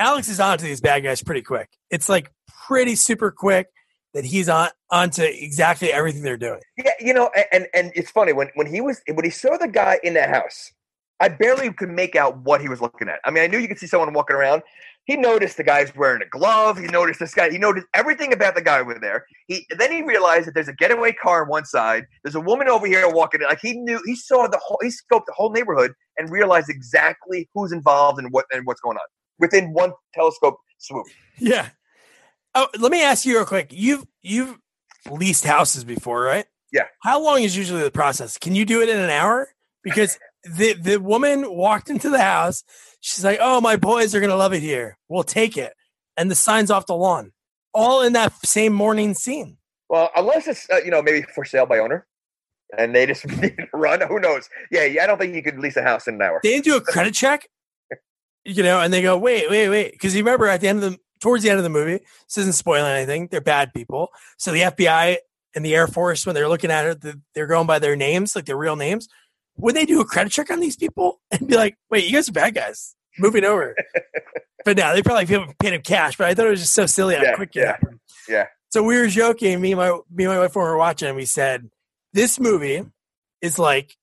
[0.00, 1.68] Alex is onto these bad guys pretty quick.
[1.90, 2.32] It's like
[2.66, 3.68] pretty super quick
[4.14, 6.60] that he's on onto exactly everything they're doing.
[6.78, 9.68] Yeah, you know, and and it's funny when when he was when he saw the
[9.68, 10.72] guy in the house,
[11.20, 13.20] I barely could make out what he was looking at.
[13.26, 14.62] I mean, I knew you could see someone walking around.
[15.04, 16.78] He noticed the guy's wearing a glove.
[16.78, 17.50] He noticed this guy.
[17.50, 19.26] He noticed everything about the guy over there.
[19.48, 22.06] He then he realized that there's a getaway car on one side.
[22.24, 23.42] There's a woman over here walking.
[23.42, 24.78] Like he knew, he saw the whole.
[24.80, 28.96] He scoped the whole neighborhood and realized exactly who's involved and what and what's going
[28.96, 29.04] on
[29.40, 31.06] within one telescope swoop.
[31.38, 31.70] Yeah.
[32.54, 33.68] Oh, let me ask you real quick.
[33.70, 34.58] You've you've
[35.10, 36.46] leased houses before, right?
[36.72, 36.84] Yeah.
[37.02, 38.38] How long is usually the process?
[38.38, 39.48] Can you do it in an hour?
[39.82, 42.64] Because the the woman walked into the house.
[43.00, 44.98] She's like, "Oh, my boys are gonna love it here.
[45.08, 45.74] We'll take it."
[46.16, 47.32] And the signs off the lawn,
[47.72, 49.56] all in that same morning scene.
[49.88, 52.06] Well, unless it's uh, you know maybe for sale by owner,
[52.76, 53.24] and they just
[53.72, 54.00] run.
[54.02, 54.48] Who knows?
[54.70, 55.04] Yeah, yeah.
[55.04, 56.40] I don't think you could lease a house in an hour.
[56.42, 57.48] They didn't do a credit check,
[58.44, 60.92] you know, and they go, "Wait, wait, wait," because you remember at the end of
[60.92, 63.28] the towards the end of the movie, this isn't spoiling anything.
[63.30, 65.18] They're bad people, so the FBI
[65.54, 68.46] and the Air Force, when they're looking at it, they're going by their names, like
[68.46, 69.08] their real names.
[69.56, 72.28] Would they do a credit check on these people and be like, "Wait, you guys
[72.28, 73.74] are bad guys, moving over"?
[74.64, 76.16] but now they probably paid paid him cash.
[76.16, 78.00] But I thought it was just so silly how Yeah, quick yeah, happened.
[78.28, 78.46] yeah.
[78.70, 79.60] So we were joking.
[79.60, 81.68] Me and my me and my wife when we were watching, and we said,
[82.12, 82.84] "This movie
[83.42, 83.96] is like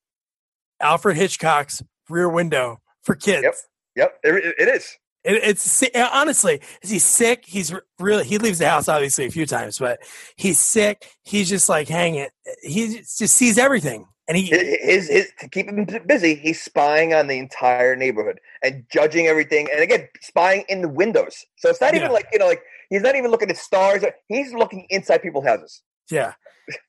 [0.80, 3.54] Alfred Hitchcock's Rear Window for kids." Yep.
[3.98, 4.96] Yep, it, it is.
[5.24, 7.44] It, it's uh, honestly, is he sick?
[7.44, 9.98] He's really he leaves the house obviously a few times, but
[10.36, 11.10] he's sick.
[11.24, 12.28] He's just like hanging.
[12.62, 17.26] He just sees everything, and he His, his to keep him busy, he's spying on
[17.26, 19.68] the entire neighborhood and judging everything.
[19.72, 21.44] And again, spying in the windows.
[21.56, 24.04] So it's not even like you know, like he's not even looking at stars.
[24.04, 25.82] Uh, he's looking inside people's houses.
[26.08, 26.34] yeah.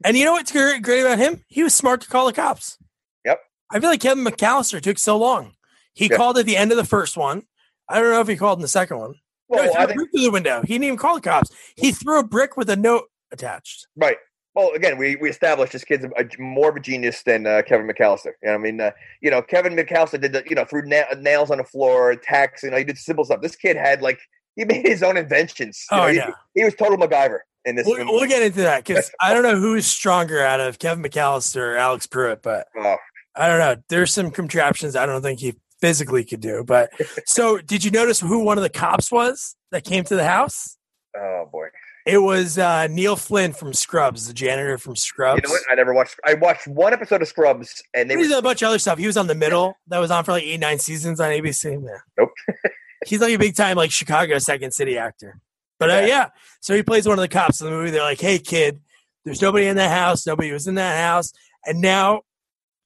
[0.04, 1.44] And you know what's great, great about him?
[1.48, 2.78] He was smart to call the cops.
[3.26, 3.40] Yep.
[3.72, 5.54] I feel like Kevin McAllister took so long.
[6.00, 6.16] He Yeah.
[6.18, 7.44] called at the end of the first one.
[7.90, 9.16] I don't know if he called in the second one.
[9.50, 10.62] Well, no, he threw I a think brick through the window.
[10.62, 11.50] He didn't even call the cops.
[11.76, 13.88] He threw a brick with a note attached.
[13.96, 14.18] right.
[14.56, 17.88] Well, again, we, we established this kid's a, more of a genius than uh, Kevin
[17.88, 18.32] McAllister.
[18.42, 21.06] You know, I mean, uh, you know, Kevin McAllister did the, you know, threw na-
[21.20, 22.64] nails on the floor, attacks.
[22.64, 23.42] You know, he did simple stuff.
[23.42, 24.20] This kid had like
[24.56, 25.86] he made his own inventions.
[25.92, 26.22] You Oh, know, I he,
[26.56, 27.86] he was total MacGyver in this.
[27.86, 31.58] We'll, we'll get into that because I don't know who's stronger out of Kevin McAllister
[31.62, 32.96] or Alex Pruitt, but Oh,
[33.36, 33.76] I don't know.
[33.88, 36.64] There's some contraptions I don't think he physically could do.
[36.64, 36.92] But
[37.26, 40.78] so, did you notice who one of the cops was that came to the house?
[41.18, 41.68] oh boy.
[42.06, 45.42] It was uh, Neil Flynn from Scrubs, the janitor from Scrubs.
[45.44, 45.62] You know what?
[45.70, 46.20] I never watched.
[46.26, 48.98] I watched one episode of Scrubs, and they He's were a bunch of other stuff.
[48.98, 51.72] He was on the middle that was on for like eight, nine seasons on ABC.
[51.84, 51.98] Yeah.
[52.18, 52.30] Nope.
[53.06, 55.40] He's like a big time like Chicago Second City actor.
[55.78, 56.06] But uh, Yeah.
[56.08, 56.30] yeah,
[56.62, 57.92] so he plays one of the cops in the movie.
[57.92, 58.82] They're like, "Hey, kid,
[59.24, 60.26] there's nobody in that house.
[60.26, 61.32] Nobody was in that house,
[61.66, 62.22] and now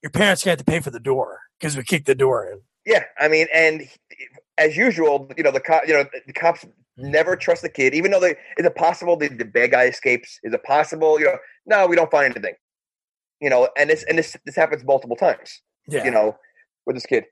[0.02, 2.46] your parents are gonna have to pay for the door because we kicked the door
[2.50, 3.88] in." Yeah, I mean, and
[4.58, 6.64] as usual, you know the cop, you know the cops
[6.96, 10.38] never trust the kid, even though they is it possible the, the bad guy escapes?
[10.42, 11.18] Is it possible?
[11.18, 12.54] You know, no, we don't find anything.
[13.40, 15.60] You know, and this and this this happens multiple times.
[15.88, 16.36] Yeah, You know,
[16.86, 17.24] with this kid.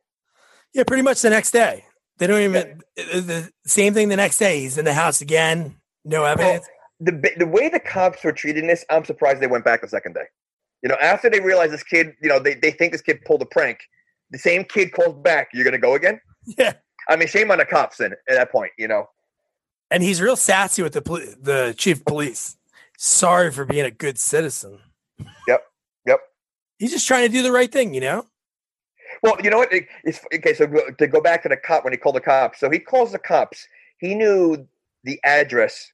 [0.75, 1.85] yeah, pretty much the next day.
[2.19, 4.61] They don't even uh, the same thing the next day.
[4.61, 5.77] He's in the house again.
[6.05, 6.67] No evidence.
[7.01, 10.15] The the way the cops were treating this, I'm surprised they went back the second
[10.15, 10.25] day.
[10.83, 13.43] You know, after they realize this kid, you know, they, they think this kid pulled
[13.43, 13.79] a prank.
[14.33, 15.49] The same kid calls back.
[15.53, 16.21] You're gonna go again?
[16.59, 16.73] yeah,
[17.09, 17.99] I mean, shame on the cops.
[17.99, 19.09] Then at that point, you know.
[19.90, 22.57] and he's real sassy with the poli- the chief of police.
[22.99, 24.79] Sorry for being a good citizen.
[25.49, 25.62] Yep,
[26.07, 26.21] yep.
[26.79, 28.27] He's just trying to do the right thing, you know.
[29.23, 29.68] Well, you know what?
[30.05, 32.59] It's, okay, so to go back to the cop when he called the cops.
[32.59, 33.66] So he calls the cops.
[33.99, 34.66] He knew
[35.05, 35.92] the address,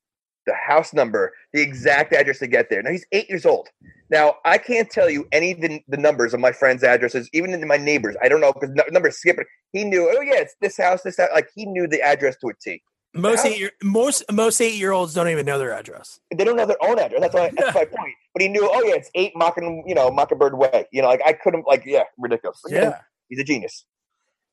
[0.48, 2.82] the house number, the exact address to get there.
[2.82, 3.68] Now he's eight years old.
[4.10, 7.52] Now I can't tell you any of the, the numbers of my friends' addresses, even
[7.52, 8.16] in my neighbors.
[8.22, 9.38] I don't know because numbers skip.
[9.72, 10.10] He knew.
[10.10, 11.28] Oh yeah, it's this house, this house.
[11.32, 12.82] Like he knew the address to a T.
[13.14, 16.20] Most eight year, most most eight year olds don't even know their address.
[16.34, 17.20] They don't know their own address.
[17.20, 17.50] That's why.
[17.56, 18.14] That's my point.
[18.34, 18.68] But he knew.
[18.70, 20.86] Oh yeah, it's eight Mocking, you know, Mockingbird Way.
[20.92, 21.66] You know, like I couldn't.
[21.66, 22.62] Like yeah, ridiculous.
[22.68, 22.98] Yeah.
[23.28, 23.84] he's a genius.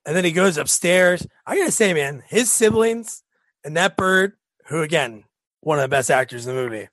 [0.05, 1.25] And then he goes upstairs.
[1.45, 3.23] I gotta say, man, his siblings
[3.63, 4.33] and that bird,
[4.67, 5.23] who again,
[5.65, 6.87] one of the best actors in the movie,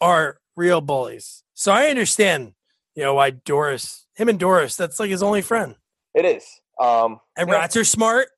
[0.00, 1.44] are real bullies.
[1.52, 2.54] So I understand,
[2.94, 5.74] you know, why Doris, him and Doris, that's like his only friend.
[6.14, 6.44] It is.
[6.80, 7.56] Um, And Yeah.
[7.56, 8.28] rats are smart.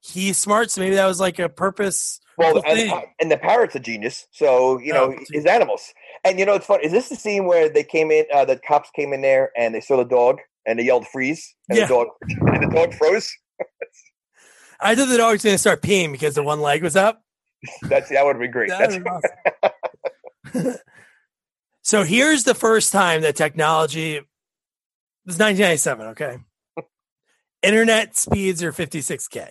[0.00, 3.80] He's smart, so maybe that was like a purpose Well, and, and the parrot's a
[3.80, 4.26] genius.
[4.32, 5.92] So you know Oh, his animals.
[6.24, 6.86] And you know it's funny.
[6.86, 8.24] Is this the scene where they came in?
[8.32, 11.54] Uh, the cops came in there and they saw the dog and they yelled "freeze"
[11.68, 11.86] and Yeah.
[11.86, 13.30] the dog and the dog froze.
[14.80, 17.22] I thought the dog was going to start peeing because the one leg was up.
[17.82, 18.70] That's that would be great.
[18.70, 20.76] That That's awesome.
[21.82, 24.20] so here's the first time that technology
[25.26, 26.38] this is 1997, okay?
[27.62, 29.48] Internet speeds are 56k.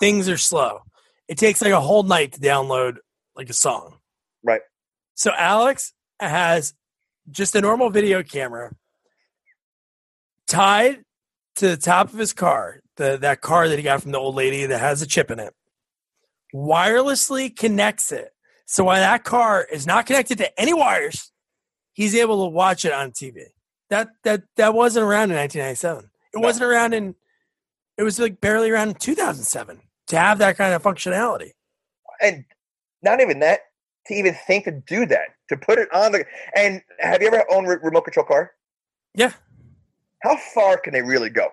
[0.00, 0.80] Things are slow.
[1.28, 2.96] It takes like a whole night to download
[3.36, 3.98] like a song.
[4.42, 4.62] Right.
[5.14, 6.72] So Alex has
[7.30, 8.72] just a normal video camera
[10.46, 11.04] tied
[11.56, 14.34] to the top of his car, the that car that he got from the old
[14.34, 15.54] lady that has a chip in it.
[16.54, 18.30] Wirelessly connects it.
[18.66, 21.32] So while that car is not connected to any wires,
[21.92, 23.46] he's able to watch it on TV.
[23.90, 26.10] That that that wasn't around in 1997.
[26.32, 26.46] It No.
[26.46, 27.14] wasn't around in.
[27.98, 31.50] It was like barely around in 2007 to have that kind of functionality.
[32.20, 32.44] and
[33.02, 33.60] not even that
[34.06, 36.24] to even think to do that to put it on the.
[36.56, 38.52] And have you ever owned a remote control car?
[39.14, 39.32] Yeah.
[40.22, 41.48] How far can they really go?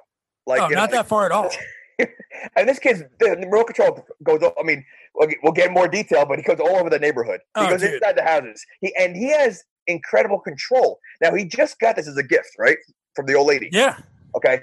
[0.48, 1.50] Like oh, you know, not that far at all.
[2.56, 4.42] And this kid's the, the remote control goes.
[4.60, 4.84] I mean,
[5.16, 7.40] we'll get, we'll get more detail, but he goes all over the neighborhood.
[7.58, 7.94] He Oh, goes dude.
[7.96, 8.66] inside the houses.
[8.80, 11.00] He and he has incredible control.
[11.22, 12.78] Now he just got this as a gift, right,
[13.16, 13.70] from the old lady.
[13.72, 13.98] Yeah.
[14.36, 14.62] Okay,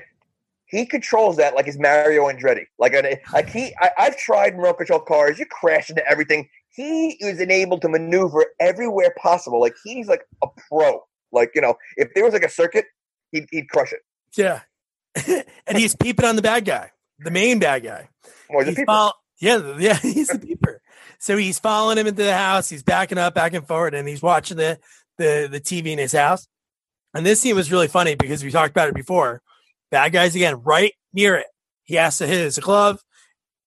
[0.67, 2.65] he controls that like he's Mario Andretti.
[2.79, 5.39] Like, an, like he, I, I've tried remote control cars.
[5.39, 6.49] You crash into everything.
[6.71, 9.61] He is enabled to maneuver everywhere possible.
[9.61, 11.03] Like he's like a pro.
[11.33, 12.87] Like you know, if there was like a circuit,
[13.33, 14.01] he'd, he'd crush it.
[14.37, 14.61] Yeah.
[15.67, 18.09] and he's peeping on the bad guy, the main bad guy.
[18.51, 19.13] Than He's people.
[19.41, 20.81] yeah, yeah, he's the peeper.
[21.19, 22.69] So he's following him into the house.
[22.69, 24.79] He's backing up, back and forward, and he's watching the
[25.19, 26.47] the the TV in his house.
[27.15, 29.43] And this scene was really funny because we talked about it before.
[29.91, 31.47] Bad guys again, right near it.
[31.85, 33.01] He has to hit his glove.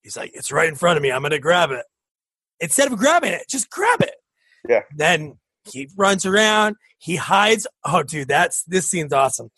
[0.03, 1.11] He's like, "It's right in front of me.
[1.11, 1.85] I'm going to grab it."
[2.59, 4.13] Instead of grabbing it, just grab it.
[4.69, 4.81] Yeah.
[4.95, 5.39] Then
[5.71, 6.75] he runs around.
[6.99, 7.65] He hides.
[7.83, 9.49] Oh, dude, that's this scene's awesome.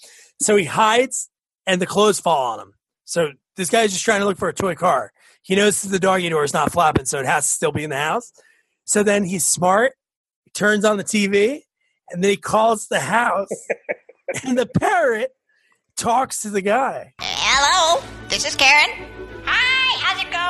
[0.41, 1.29] So he hides,
[1.67, 2.73] and the clothes fall on him.
[3.05, 5.11] So this guy's just trying to look for a toy car.
[5.41, 7.89] He notices the doggy door is not flapping, so it has to still be in
[7.89, 8.31] the house.
[8.85, 9.93] So then he's smart.
[10.45, 11.61] He turns on the TV,
[12.09, 13.49] and then he calls the house,
[14.45, 15.31] and the parrot
[15.95, 17.13] talks to the guy.
[17.19, 18.89] Hello, this is Karen.
[19.45, 20.43] Hi, how's it going?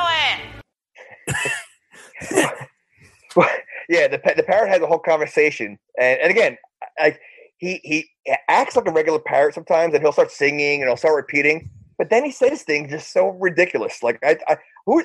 [3.88, 6.56] yeah, the the parrot has a whole conversation, and and again,
[6.98, 7.20] like
[7.58, 8.08] he he
[8.48, 12.10] acts like a regular parrot sometimes, and he'll start singing and he'll start repeating, but
[12.10, 14.02] then he says things just so ridiculous.
[14.02, 15.04] Like I, I who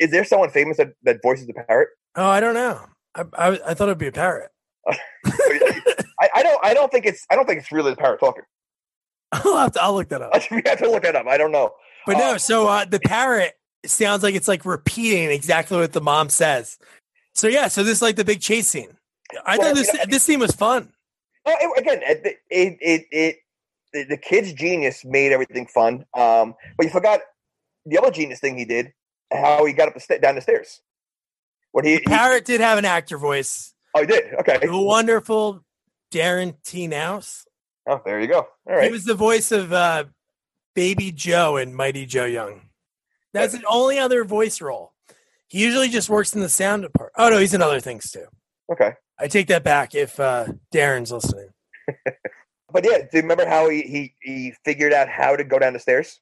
[0.00, 1.88] is there someone famous that, that voices the parrot?
[2.16, 2.80] Oh, I don't know.
[3.14, 4.50] I, I, I thought it'd be a parrot.
[4.90, 8.44] I, I don't I don't think it's I don't think it's really the parrot talking.
[9.32, 10.32] I'll have to, I'll look that up.
[10.50, 11.26] we have to look that up.
[11.26, 11.72] I don't know.
[12.06, 13.52] But no, Uh, so uh, the parrot
[13.84, 16.78] sounds like it's like repeating exactly what the mom says.
[17.34, 18.96] So yeah, so this is like the big chase scene.
[19.44, 20.92] I Well, thought this you know- this scene was fun.
[21.46, 23.36] It- again, it it, it
[23.92, 26.04] the, the kid's genius made everything fun.
[26.16, 27.20] Um, but you forgot
[27.86, 28.92] the other genius thing he did,
[29.32, 30.80] how he got up the sta- down the stairs.
[31.72, 33.74] What he, he Parrot did have an actor voice.
[33.94, 34.58] oh he did okay.
[34.62, 35.64] The wonderful
[36.10, 36.86] Darren T.
[36.86, 37.44] Nouse.
[37.86, 38.46] Oh, there you go.
[38.68, 40.04] All He was the voice of uh,
[40.74, 42.62] Baby Joe in Mighty Joe Young.
[43.32, 44.92] That's the only other voice role.
[45.48, 47.14] He usually just works in the sound department.
[47.16, 48.26] Oh no, he's in other things too.
[48.70, 48.92] Okay.
[49.18, 51.48] I take that back if uh, Darren's listening.
[52.70, 55.72] But yeah, do you remember how he, he he figured out how to go down
[55.72, 56.20] the stairs?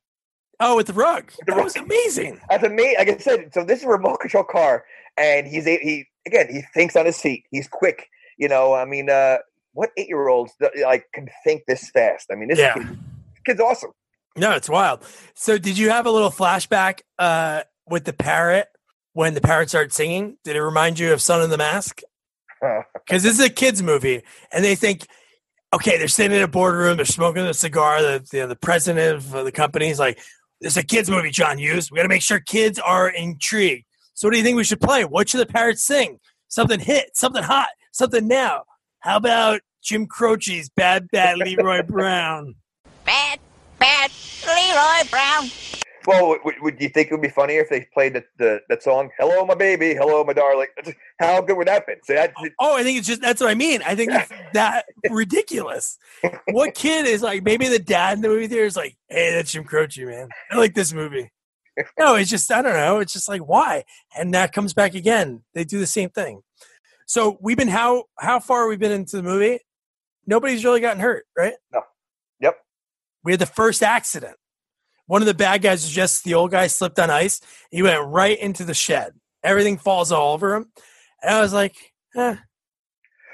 [0.61, 1.33] Oh, with the rug.
[1.39, 1.65] the That rug.
[1.65, 2.41] was amazing.
[2.49, 2.97] That's amazing.
[2.99, 4.85] Like I said, so this is a remote control car,
[5.17, 7.45] and he's a, he again he thinks on his feet.
[7.51, 8.09] He's quick.
[8.39, 9.39] You know, I mean, uh,
[9.73, 12.29] what eight year olds like can think this fast?
[12.31, 12.75] I mean, this Yeah.
[12.75, 12.87] kid,
[13.45, 13.91] kid's awesome.
[14.37, 15.03] No, it's wild.
[15.35, 18.69] So, did you have a little flashback uh, with the parrot
[19.15, 20.37] when the parrot started singing?
[20.45, 22.01] Did it remind you of Son of the Mask?
[23.07, 25.07] Because this is a kids' movie, and they think,
[25.73, 28.03] okay, they're sitting in a boardroom, they're smoking a cigar.
[28.03, 30.19] The you know, the president of the company is like,
[30.61, 31.91] "This is a kids' movie, John Hughes.
[31.91, 33.85] We got to make sure kids are intrigued.
[34.15, 35.05] So, what do you think we should play?
[35.05, 36.19] What should the parrot sing?
[36.49, 38.65] Something hit, something hot, something now.
[39.01, 42.55] How about Jim Croce's "Bad Bad Leroy Brown"?
[43.05, 43.39] Bad,
[43.79, 44.11] bad
[44.47, 45.51] Leroy Brown.
[46.07, 48.83] Well, would, would you think it would be funnier if they played the, the that
[48.83, 50.69] song "Hello, my baby, hello, my darling"?
[51.19, 51.97] How good would that been?
[52.05, 53.83] So that, Oh, I think it's just that's what I mean.
[53.85, 55.99] I think it's that ridiculous.
[56.51, 59.53] What kid is like maybe the dad in the movie theater is like, hey, that's
[59.53, 60.29] Jim Croce, man.
[60.51, 61.31] I like this movie.
[61.99, 63.01] No, it's just I don't know.
[63.01, 63.85] It's just like why?
[64.16, 65.42] And that comes back again.
[65.53, 66.40] They do the same thing.
[67.07, 69.61] So we've been how how far we've been into the movie?
[70.27, 71.53] Nobody's really gotten hurt, right?
[71.75, 71.83] No.
[72.40, 72.57] Yep.
[73.25, 74.37] We had the first accident.
[75.07, 77.40] One of the bad guys was just the old guy slipped on ice.
[77.71, 79.12] He went right into the shed
[79.45, 80.66] everything falls all over him.
[81.23, 81.77] And I was like,
[82.16, 82.35] eh.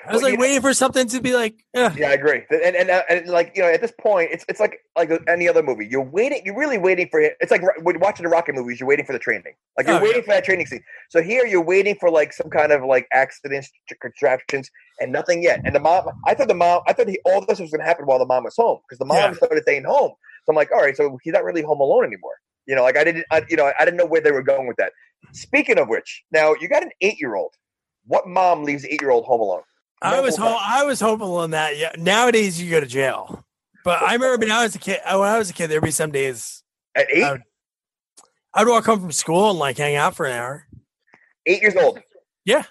[0.05, 1.91] I was Well, like you know- waiting for something to be like, eh.
[1.97, 2.43] Yeah, I agree.
[2.51, 5.49] And and, uh, and like you know, at this point, it's it's like like any
[5.49, 5.87] other movie.
[5.87, 6.43] You're waiting.
[6.45, 7.37] You're really waiting for it.
[7.41, 8.79] It's like when watching the Rocky movies.
[8.81, 9.55] You're waiting for the training.
[9.79, 10.83] Like you're Oh, waiting for that training scene.
[11.09, 13.71] So here, you're waiting for like some kind of like accidents,
[14.03, 14.69] contraptions,
[15.01, 15.61] and nothing yet.
[15.65, 17.87] And the mom, I thought the mom, I thought he, all this was going to
[17.87, 19.33] happen while the mom was home because the mom Yeah.
[19.35, 20.13] started staying home.
[20.45, 22.35] So I'm like, all right, so he's not really home alone anymore.
[22.67, 24.67] You know, like I didn't, I, you know, I didn't know where they were going
[24.67, 24.93] with that.
[25.33, 27.55] Speaking of which, now you got an eight year old.
[28.07, 29.63] What mom leaves eight year old home alone?
[30.01, 31.77] I was Multiple ho- I was hopeful on that.
[31.77, 33.45] Yeah, nowadays you go to jail,
[33.85, 34.99] but I remember when I was a kid.
[35.05, 36.63] When I was a kid, there'd be some days
[36.97, 37.43] At eight, I would-
[38.55, 40.67] I'd walk home from school and like hang out for an hour.
[41.47, 42.01] eight years old.
[42.45, 42.65] Yeah.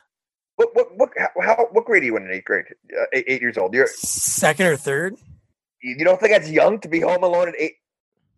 [0.57, 2.65] What what what how, what grade are you in in eighth grade?
[2.95, 3.73] Uh, eight, eight years old.
[3.73, 5.15] You're Second or third.
[5.81, 7.73] You don't think that's young to be home alone at eight?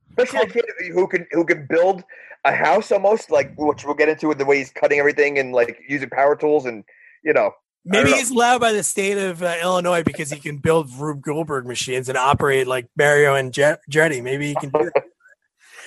[0.10, 2.04] Especially a kid who can who can build
[2.46, 5.54] a house almost like which we'll get into with the way he's cutting everything and
[5.54, 6.84] like using power tools and
[7.24, 7.52] you know
[7.86, 11.66] Maybe he's allowed by the state of uh, Illinois because he can build Rube Goldberg
[11.66, 14.22] machines and operate like Mario and Jet- Jetty.
[14.22, 15.04] Maybe he can do that.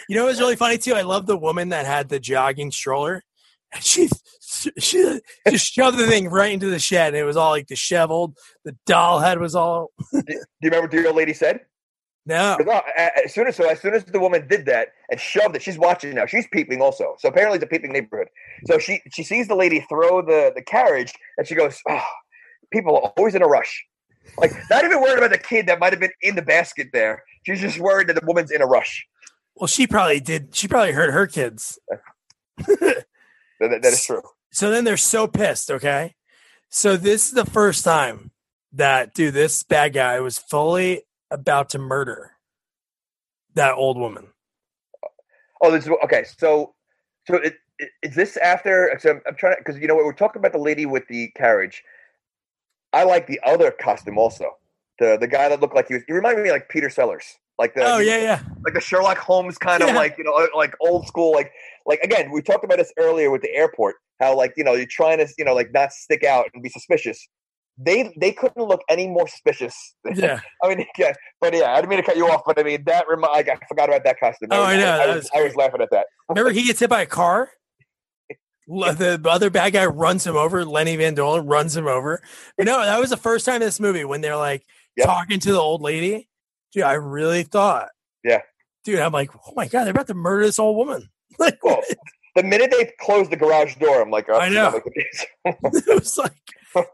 [0.08, 0.94] You know, it was really funny too.
[0.94, 3.24] I love the woman that had the jogging stroller.
[3.72, 4.08] And she
[4.78, 7.08] she just shoved the thing right into the shed.
[7.08, 8.36] And it was all like disheveled.
[8.64, 11.60] The doll head was all do you remember what the old lady said?
[12.24, 12.56] No.
[12.66, 15.62] a- As soon as so as soon as the woman did that and shoved it,
[15.62, 16.26] she's watching now.
[16.26, 17.14] She's peeping also.
[17.18, 18.28] So apparently it's a peeping neighborhood.
[18.66, 22.04] So she she sees the lady throw the the carriage and she goes, "Oh,
[22.72, 23.84] people are always in a rush."
[24.38, 27.22] Like not even worried about the kid that might have been in the basket there.
[27.44, 29.06] She's just worried that the woman's in a rush.
[29.54, 30.54] Well, she probably did.
[30.54, 31.78] She probably hurt her kids.
[33.60, 34.22] That, that- is true.
[34.52, 35.70] So then they're so pissed.
[35.70, 36.14] Okay.
[36.68, 38.30] So this is the first time
[38.72, 42.32] that, dude, this bad guy was fully about to murder
[43.54, 44.28] that old woman.
[45.04, 45.08] Oh,
[45.62, 46.24] oh this is okay.
[46.38, 46.74] So,
[47.26, 48.96] so it, it, is this after?
[49.00, 51.06] So I'm, I'm trying to because you know what we're talking about the lady with
[51.08, 51.82] the carriage.
[52.92, 54.56] I like the other costume also.
[54.98, 56.02] The the guy that looked like he was.
[56.06, 58.40] He reminded me like Peter Sellers, like the Oh, yeah, yeah.
[58.64, 61.50] like the Sherlock Holmes kind of like you know uh, like old school like
[61.86, 64.86] like again we talked about this earlier with the airport how like you know you're
[64.86, 67.26] trying to you know like not stick out and be suspicious.
[67.78, 69.74] They they couldn't look any more suspicious.
[70.14, 70.40] Yeah.
[70.62, 72.82] I mean, yeah, but yeah, I didn't mean to cut you off, but I mean
[72.86, 74.48] that remi- I, I forgot about that costume.
[74.50, 76.06] Oh, I know, I, that was, was I was laughing at that.
[76.30, 77.50] Remember he gets hit by a car?
[78.68, 80.64] The other bad guy runs him over.
[80.64, 82.20] Lenny von Dohlen runs him over.
[82.58, 84.64] But no, that was the first time in this movie when they're like
[84.96, 85.06] Yep.
[85.06, 86.28] talking to the old lady.
[86.72, 87.88] Dude, I really thought.
[88.24, 88.42] Yeah.
[88.84, 91.08] Dude, I'm like, oh my God, they're about to murder this old woman.
[91.38, 91.82] Like, Well,
[92.34, 94.80] the minute they closed the garage door, I'm like, oh, I know.
[95.44, 96.32] it was like,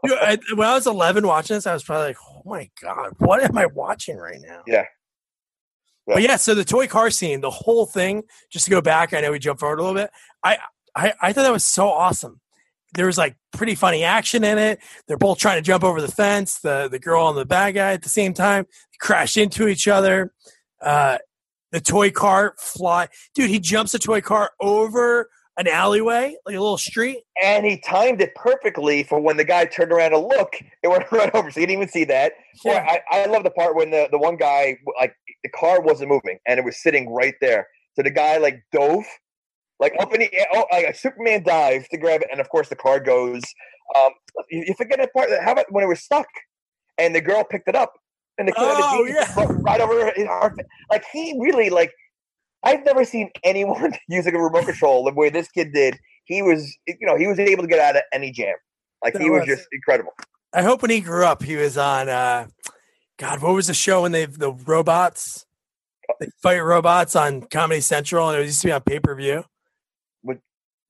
[0.03, 3.13] dude, I, when I was 11 watching this, I was probably like, oh my God,
[3.19, 4.63] what am I watching right now?
[4.67, 4.83] Yeah.
[6.05, 9.21] But yeah, so the toy car scene, the whole thing, just to go back, I
[9.21, 10.09] know we jumped forward a little bit.
[10.43, 10.57] I,
[10.95, 12.41] I, I thought that was so awesome.
[12.93, 14.79] There was like pretty funny action in it.
[15.07, 16.59] They're both trying to jump over the fence.
[16.59, 19.87] The the girl and the bad guy at the same time they crash into each
[19.87, 20.33] other.
[20.81, 21.17] Uh,
[21.71, 23.49] the toy car fly, dude.
[23.49, 27.19] He jumps the toy car over an alleyway, like a little street.
[27.41, 31.03] and he timed it perfectly for when the guy turned around to look, it went
[31.11, 31.51] right over.
[31.51, 32.33] So he didn't even see that.
[32.65, 32.97] Or Yeah.
[33.11, 36.39] I, I love the part when the, the one guy, like, the car wasn't moving
[36.47, 37.67] and it was sitting right there.
[37.95, 39.03] So the guy, like, dove,
[39.83, 42.29] like, up in the air, oh, like a Superman dive to grab it.
[42.31, 43.41] And of course, the car goes.
[43.95, 44.11] Um,
[44.49, 45.29] you, you forget that part.
[45.43, 46.27] How about when it was stuck
[46.97, 47.93] and the girl picked it up
[48.37, 49.45] and the kid had Oh, a yeah.
[49.61, 50.55] right over her, her.
[50.89, 51.91] Like, he really, like,
[52.63, 55.99] I've never seen anyone using a remote control the way this kid did.
[56.25, 58.55] He was, you know, he was able to get out of any jam.
[59.03, 60.13] Like he was was- just incredible.
[60.53, 62.07] I hope when he grew up, he was on.
[62.07, 62.47] uh
[63.19, 65.45] God, what was the show when they the robots?
[66.19, 69.43] They fight robots on Comedy Central, and it used to be on pay per view.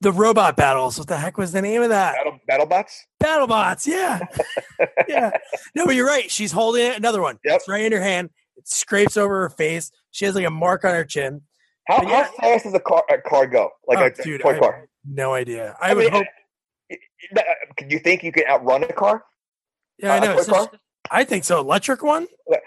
[0.03, 0.99] The robot battles.
[0.99, 2.15] What the heck was the name of that?
[2.47, 2.91] Battle, BattleBots.
[3.23, 3.87] BattleBots.
[3.87, 4.19] Yeah,
[5.07, 5.31] yeah.
[5.75, 6.29] No, but you're right.
[6.29, 6.97] She's holding it.
[6.97, 7.39] Another one.
[7.45, 7.55] Yep.
[7.55, 8.29] It's right in her hand.
[8.57, 9.91] It scrapes over her face.
[10.11, 11.41] She has like a mark on her chin.
[11.87, 12.23] How, yeah.
[12.25, 13.69] how fast does a car a car go?
[13.87, 14.89] Like Oh, a dude, toy I car?
[15.05, 15.75] no idea.
[15.81, 16.27] I, I would mean, hope.
[17.37, 17.41] Uh,
[17.77, 19.23] Could you think you could outrun a car?
[19.99, 20.31] Yeah, I a know.
[20.33, 20.69] toy just- car?
[21.11, 21.59] I think so.
[21.59, 22.27] Electric one.
[22.51, 22.57] Uh,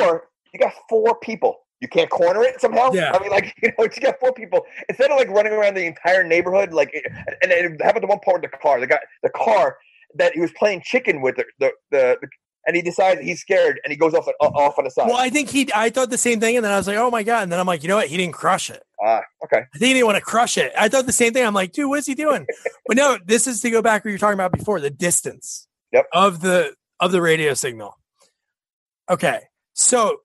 [0.00, 1.58] Or you got four people.
[1.82, 2.92] You can't corner it somehow.
[2.92, 3.10] Yeah.
[3.12, 5.84] I mean, like you know, you got four people instead of like running around the
[5.84, 6.72] entire neighborhood.
[6.72, 6.94] Like,
[7.42, 8.78] and it happened to one part of the car?
[8.78, 9.76] The guy, the car
[10.14, 12.28] that he was playing chicken with the the, the, the
[12.66, 15.08] and he decides he's scared and he goes off off on the side.
[15.08, 15.68] Well, I think he.
[15.74, 17.58] I thought the same thing, and then I was like, "Oh my god!" And then
[17.58, 18.06] I'm like, "You know what?
[18.06, 18.84] He didn't crush it.
[19.04, 19.62] Ah, okay.
[19.74, 21.44] I think he didn't want to crush it." I thought the same thing.
[21.44, 22.46] I'm like, "Dude, what is he doing?"
[22.86, 25.66] but no, this is to go back what you were talking about before the distance
[25.92, 26.06] Yep.
[26.12, 27.98] of the of the radio signal.
[29.10, 29.40] Okay,
[29.72, 30.18] so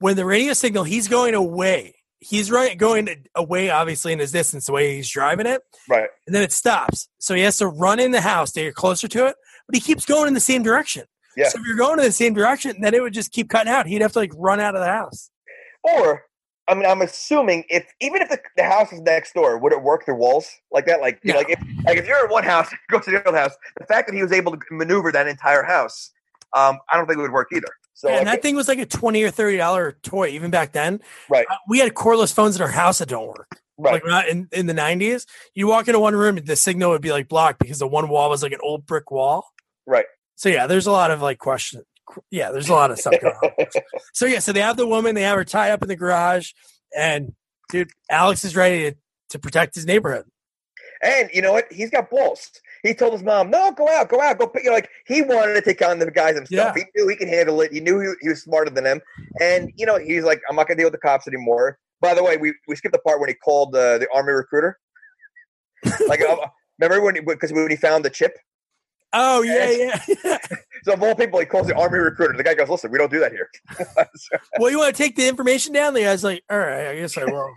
[0.00, 4.66] when the radio signal, he's going away he's right going away, obviously in his distance,
[4.66, 6.08] the way he's driving it, Right.
[6.26, 7.08] and then it stops.
[7.18, 9.36] So he has to run in the house to get closer to it,
[9.68, 11.04] but he keeps going in the same direction.
[11.36, 11.48] Yeah.
[11.48, 13.86] So if you're going in the same direction, then it would just keep cutting out.
[13.86, 15.30] He'd have to like run out of the house.
[15.84, 16.24] Or,
[16.66, 19.80] I mean, I'm assuming if even if the, the house is next door, would it
[19.80, 21.00] work through walls like that?
[21.00, 21.36] Like, No.
[21.36, 23.52] like if like if you're in one house, go to the other house.
[23.78, 26.10] The fact that he was able to maneuver that entire house,
[26.52, 27.68] um, I don't think it would work either.
[27.98, 31.00] So, and that thing was like a twenty or thirty dollar toy even back then.
[31.28, 31.44] Right.
[31.50, 33.48] Uh, We had cordless phones in our house that don't work.
[33.76, 37.02] right, Like not in, in the nineties, you walk into one room, the signal would
[37.02, 39.48] be like blocked because the one wall was like an old brick wall.
[39.84, 40.06] right.
[40.36, 41.82] So yeah, there's a lot of like question.
[42.30, 43.50] Yeah, there's a lot of stuff going on.
[44.14, 46.52] So yeah, so they have the woman, they have her tied up in the garage,
[46.96, 47.32] and
[47.70, 48.96] dude, Alex is ready to,
[49.30, 50.24] to protect his neighborhood.
[51.02, 51.64] And you know what?
[51.72, 52.48] He's got balls.
[52.82, 54.64] He told his mom, "No, go out, go out, go." Pick.
[54.64, 56.76] You know, like he wanted to take on the guys himself.
[56.76, 56.84] Yeah.
[56.84, 57.72] He knew he could handle it.
[57.72, 59.00] He knew he, he was smarter than them.
[59.40, 62.22] And you know, he's like, "I'm not gonna deal with the cops anymore." By the
[62.22, 64.78] way, we we skipped the part when he called uh, the army recruiter.
[66.08, 66.36] like, uh,
[66.78, 68.36] remember when because when he found the chip?
[69.12, 70.00] Oh yeah, yeah.
[70.24, 70.38] yeah.
[70.84, 72.36] So of all people, he calls the army recruiter.
[72.36, 73.50] The guy goes, "Listen, we don't do that here."
[74.58, 75.92] well, you want to take the information down?
[75.92, 77.50] The guy's like, all right, I guess I will.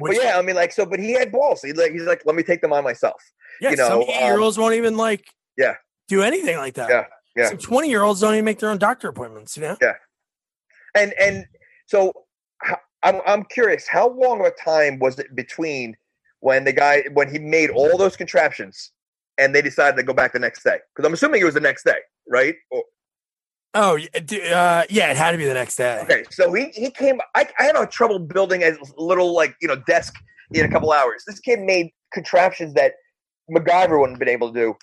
[0.00, 1.62] But yeah, I mean, like, so, but he had balls.
[1.62, 3.22] He like, he's like, "Let me take them on myself."
[3.60, 3.70] yeah.
[3.70, 5.24] you know, some eight year olds um, won't even like,
[5.56, 5.74] Yeah.
[6.08, 6.88] do anything like that.
[6.88, 7.04] Yeah,
[7.36, 7.48] yeah.
[7.48, 9.56] Some twenty year olds don't even make their own doctor appointments.
[9.56, 9.76] You know?
[9.80, 9.94] Yeah,
[10.94, 11.46] and and
[11.86, 12.12] so
[13.02, 15.96] I'm I'm curious, how long of a time was it between
[16.40, 18.92] when the guy when he made all those contraptions
[19.38, 20.78] and they decided to go back the next day?
[20.94, 22.54] Because I'm assuming it was the next day, right?
[22.70, 22.82] Or,
[23.78, 24.08] Oh, yeah,
[24.54, 25.10] uh, yeah.
[25.10, 26.00] It had to be the next day.
[26.02, 27.20] okay, so he he came.
[27.34, 30.14] I I had trouble building a little like you know desk
[30.52, 31.24] in a couple hours.
[31.26, 32.94] This kid made contraptions that
[33.50, 34.74] MacGyver wouldn't have been able to do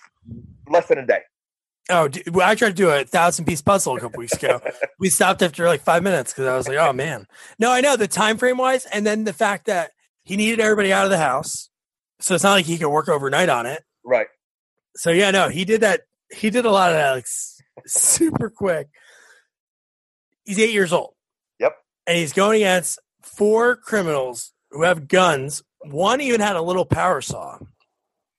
[0.68, 1.20] less than a day.
[1.90, 4.60] Oh, d- well, I tried to do a thousand piece puzzle a couple weeks ago.
[4.98, 7.26] we stopped after like five minutes because I was like, oh man.
[7.58, 9.90] No, I know the time frame wise, and then the fact that
[10.22, 11.68] he needed everybody out of the house,
[12.20, 13.82] so it's not like he could work overnight on it.
[14.04, 14.28] Right.
[14.96, 16.02] So yeah, no, he did that.
[16.32, 17.26] He did a lot of that like
[17.86, 18.88] super quick.
[20.44, 21.14] He's eight years old.
[21.60, 21.72] Yep.
[22.06, 25.62] and he's going against four criminals who have guns.
[25.82, 27.58] One even had a little power saw,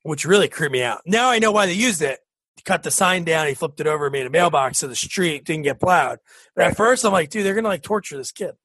[0.03, 1.01] which really creeped me out.
[1.05, 2.19] Now I know why they used it.
[2.57, 5.45] He cut the sign down, he flipped it over, made a mailbox so the street
[5.45, 6.19] didn't get plowed.
[6.55, 8.55] But at first, I'm like, dude, they're gonna like torture this kid.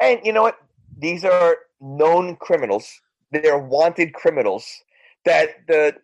[0.00, 0.56] And you know what?
[0.96, 2.88] These are known criminals.
[3.32, 4.66] They're wanted criminals
[5.24, 5.94] that the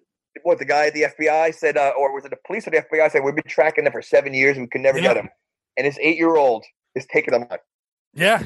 [0.43, 2.79] what the guy at the FBI said, uh, or was it the police or the
[2.83, 4.57] FBI said we've been tracking them for seven years.
[4.57, 5.15] And we could never Yeah.
[5.15, 5.31] get him.
[5.77, 6.65] And his eight year old
[6.95, 7.59] is taking them on.
[8.13, 8.43] Yeah,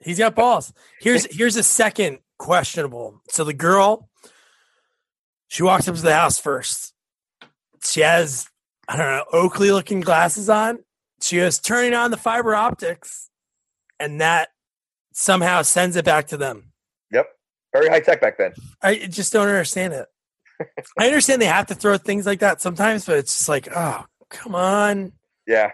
[0.00, 0.72] he's got balls.
[1.00, 3.20] Here's here's a second questionable.
[3.30, 4.08] So the girl,
[5.48, 6.94] she walks up to the house first.
[7.84, 8.48] She has
[8.88, 10.84] I don't know Oakley looking glasses on.
[11.20, 13.30] She goes turning on the fiber optics,
[14.00, 14.50] and that
[15.12, 16.72] somehow sends it back to them.
[17.12, 17.26] Yep.
[17.72, 18.52] Very high tech back then.
[18.82, 20.06] I just don't understand it.
[20.98, 24.04] I understand they have to throw things like that sometimes, but it's just like, oh,
[24.30, 25.12] come on.
[25.46, 25.70] Yeah.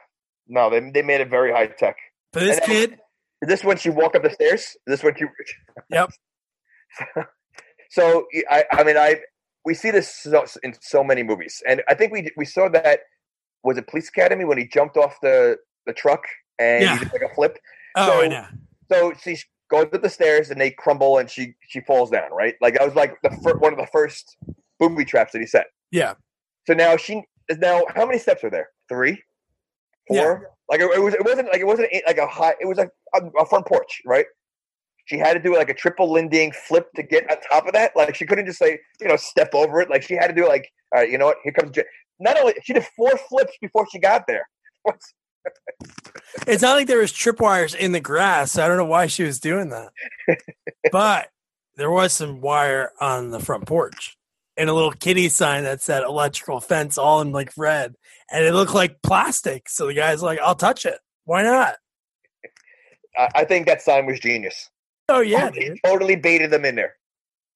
[0.47, 1.97] No, they they made it very high tech.
[2.33, 2.99] But this And then- kid,
[3.43, 4.61] Is this when she walked up the stairs?
[4.63, 5.25] Is this when she?
[5.91, 6.11] Yep.
[7.91, 9.21] so I, I mean, I
[9.65, 13.01] we see this so, in so many movies, and I think we we saw that
[13.63, 16.23] was it Police Academy when he jumped off the the truck
[16.59, 16.99] and Yeah.
[16.99, 17.59] he did like a flip.
[17.97, 18.47] oh, So- I know.
[18.91, 19.37] So she
[19.71, 22.31] goes up the stairs and they crumble and she she falls down.
[22.33, 24.37] Right, like that was like the fir- one of the first
[24.79, 25.67] booby traps that he set.
[25.91, 26.15] Yeah.
[26.67, 28.69] So now she is now how many steps are there?
[28.89, 29.23] Three,
[30.07, 30.51] four.
[30.69, 32.55] Like it, it was it wasn't like it wasn't like a high.
[32.61, 34.27] It was like a, a front porch, right?
[35.07, 37.93] She had to do like a triple linding flip to get on top of that.
[37.97, 39.89] Like she couldn't just say you know step over it.
[39.89, 41.39] Like she had to do like all right, you know what?
[41.43, 41.73] Here comes.
[41.73, 41.85] J-.
[42.21, 44.47] Not only she did four flips before she got there.
[46.47, 48.53] It's not like there was tripwires in the grass.
[48.53, 49.93] So I don't know why she was doing that.
[50.93, 51.29] but
[51.77, 54.18] there was some wire on the front porch
[54.59, 57.95] and a little kitty sign that said electrical fence all in like red.
[58.31, 59.69] And it looked like plastic.
[59.69, 60.99] So the guy's like, I'll touch it.
[61.25, 61.77] Why not?
[63.17, 64.69] I, think that sign was genius.
[65.09, 65.79] Oh yeah, He dude.
[65.85, 66.95] totally baited them in there.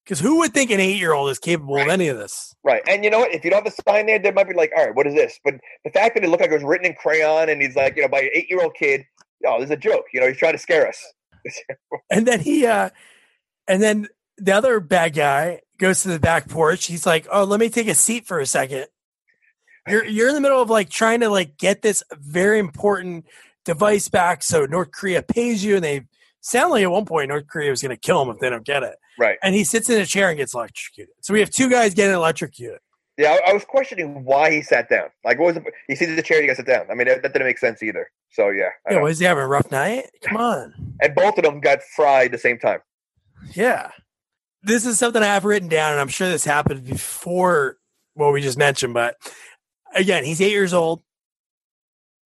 [0.04, 2.54] Because who would think an eight year old is capable of any of this?
[2.64, 2.82] Right.
[2.88, 3.32] And you know what?
[3.32, 5.14] If you don't have the sign there, they might be like, all right, what is
[5.14, 5.38] this?
[5.44, 7.94] But the fact that it looked like it was written in crayon and he's like,
[7.96, 9.04] you know, by an eight year old kid,
[9.46, 10.06] oh, this is a joke.
[10.12, 10.98] You know, he's trying to scare us.
[12.10, 12.90] And then he uh
[13.68, 16.86] and then the other bad guy goes to the back porch.
[16.86, 18.86] He's like, "Oh, let me take a seat for a second.
[19.88, 23.26] You're you're in the middle of like trying to like get this very important
[23.64, 26.02] device back so North Korea pays you and they
[26.40, 28.64] sound like at one point North Korea was going to kill him if they don't
[28.64, 28.94] get it.
[29.18, 29.38] Right.
[29.42, 31.14] And he sits in a chair and gets electrocuted.
[31.20, 32.78] So we have two guys getting electrocuted.
[33.18, 35.08] Yeah, I, I was questioning why he sat down.
[35.22, 36.86] Like, what was the, he sees the chair, you got to sit down.
[36.90, 38.10] I mean, that, that didn't make sense either.
[38.30, 40.06] So yeah, I Yeah, was he having a rough night?
[40.22, 40.94] Come on.
[41.02, 42.80] and both of them got fried at the same time.
[43.52, 43.90] Yeah.
[44.62, 47.78] This is something I have written down, and I'm sure this happened before
[48.14, 48.94] what we just mentioned.
[48.94, 49.16] But
[49.94, 51.02] again, he's eight years old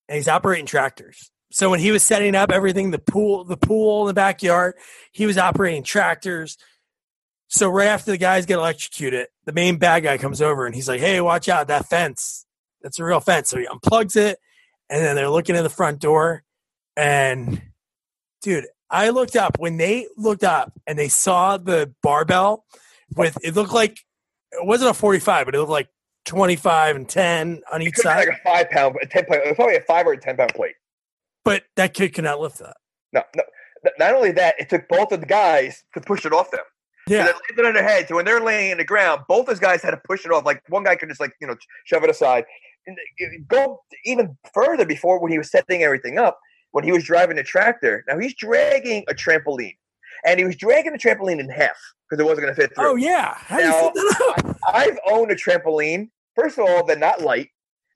[0.08, 1.30] and he's operating tractors.
[1.50, 4.74] So when he was setting up everything, the pool, the pool in the backyard,
[5.12, 6.56] he was operating tractors.
[7.48, 10.88] So right after the guys get electrocuted, the main bad guy comes over and he's
[10.88, 12.46] like, Hey, watch out, that fence.
[12.82, 13.48] That's a real fence.
[13.48, 14.38] So he unplugs it,
[14.90, 16.42] and then they're looking at the front door.
[16.96, 17.62] And
[18.42, 22.64] dude, I looked up when they looked up and they saw the barbell
[23.16, 23.98] with it looked like
[24.52, 25.88] it wasn't a 45, but it looked like
[26.26, 28.28] 25 and 10 on It each side.
[28.28, 30.36] like a five pound, a ten pound, it was probably a five or a ten
[30.36, 30.74] pound plate.
[31.44, 32.76] but that kid could not lift that.
[33.12, 33.42] No, no.
[33.98, 36.60] Not only that, it took both of the guys to push it off them.
[37.08, 37.24] Yeah.
[37.26, 38.08] They landed on their head.
[38.08, 40.44] So when they're laying in the ground, both those guys had to push it off.
[40.44, 42.44] Like one guy could just like, you know, shove it aside.
[42.88, 46.40] And uh, go even further before when he was setting everything up,
[46.76, 48.04] when he was driving a tractor.
[48.06, 49.78] Now he's dragging a trampoline.
[50.26, 51.78] And he was dragging the trampoline in half
[52.10, 52.86] because it wasn't going to fit through.
[52.90, 53.32] Oh yeah.
[53.34, 54.56] How do you Now, that up?
[54.74, 56.10] I've owned a trampoline.
[56.34, 57.48] First of all, they're not light.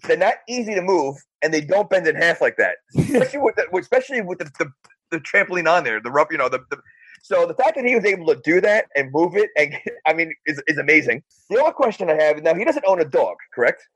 [0.05, 2.77] They're not easy to move, and they don't bend in half like that.
[2.99, 4.73] Especially with the, especially with the, the,
[5.11, 6.79] the trampoline on there, the rub, you know, the, the
[7.23, 9.75] so the fact that he was able to do that and move it, and
[10.07, 11.23] I mean, is is amazing.
[11.51, 13.87] The other question I have now, he doesn't own a dog, correct?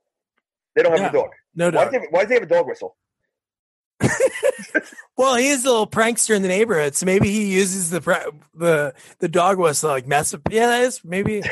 [0.75, 1.31] They don't have No, a dog.
[1.55, 1.91] no Why doubt.
[1.93, 2.95] does, he why does he have a dog whistle?
[5.17, 8.01] Well, he is a little prankster in the neighborhood, so maybe he uses the
[8.53, 10.41] the the dog whistle like mess up.
[10.51, 11.41] Yeah, that is maybe.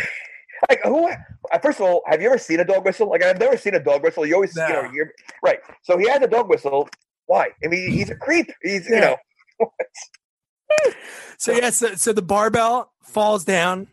[0.70, 1.10] Like who?
[1.10, 3.10] uh, First of all, have you ever seen a dog whistle?
[3.10, 4.26] Like I've never seen a dog whistle.
[4.26, 5.04] You always, you know, No.
[5.44, 5.60] right.
[5.82, 6.88] So he has a dog whistle.
[7.26, 7.50] Why?
[7.62, 8.50] I mean, he's a creep.
[8.62, 9.18] He's, you know,
[11.38, 13.88] So yes, so, so the barbell falls down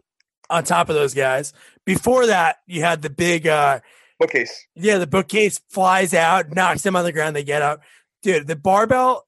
[0.48, 1.52] on top of those guys.
[1.84, 3.80] Before that, you had the big, uh
[4.20, 4.66] bookcase.
[4.76, 7.34] yeah, the bookcase flies out, knocks them on the ground.
[7.34, 7.80] They get up,
[8.22, 8.46] dude.
[8.46, 9.26] The barbell,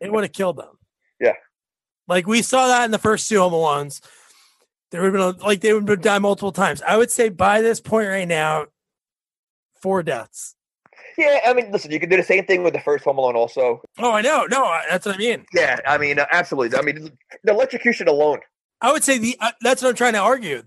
[0.00, 0.78] it would have killed them.
[1.20, 1.34] Yeah.
[2.08, 4.00] like we saw that in the first two Home Alones.
[4.90, 6.80] There would have been a, like they would have died multiple times.
[6.82, 8.66] I would say by this point right now,
[9.82, 10.54] four deaths.
[11.18, 13.36] Yeah, I mean, listen, you can do the same thing with the first Home Alone,
[13.36, 13.80] also.
[13.98, 14.46] Oh, I know.
[14.50, 15.46] No, that's what I mean.
[15.54, 16.78] Yeah, I mean, uh, absolutely.
[16.78, 17.10] I mean,
[17.42, 18.40] the electrocution alone.
[18.82, 20.62] I would say the uh, that's what I'm trying to argue.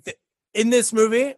[0.55, 1.35] In this movie,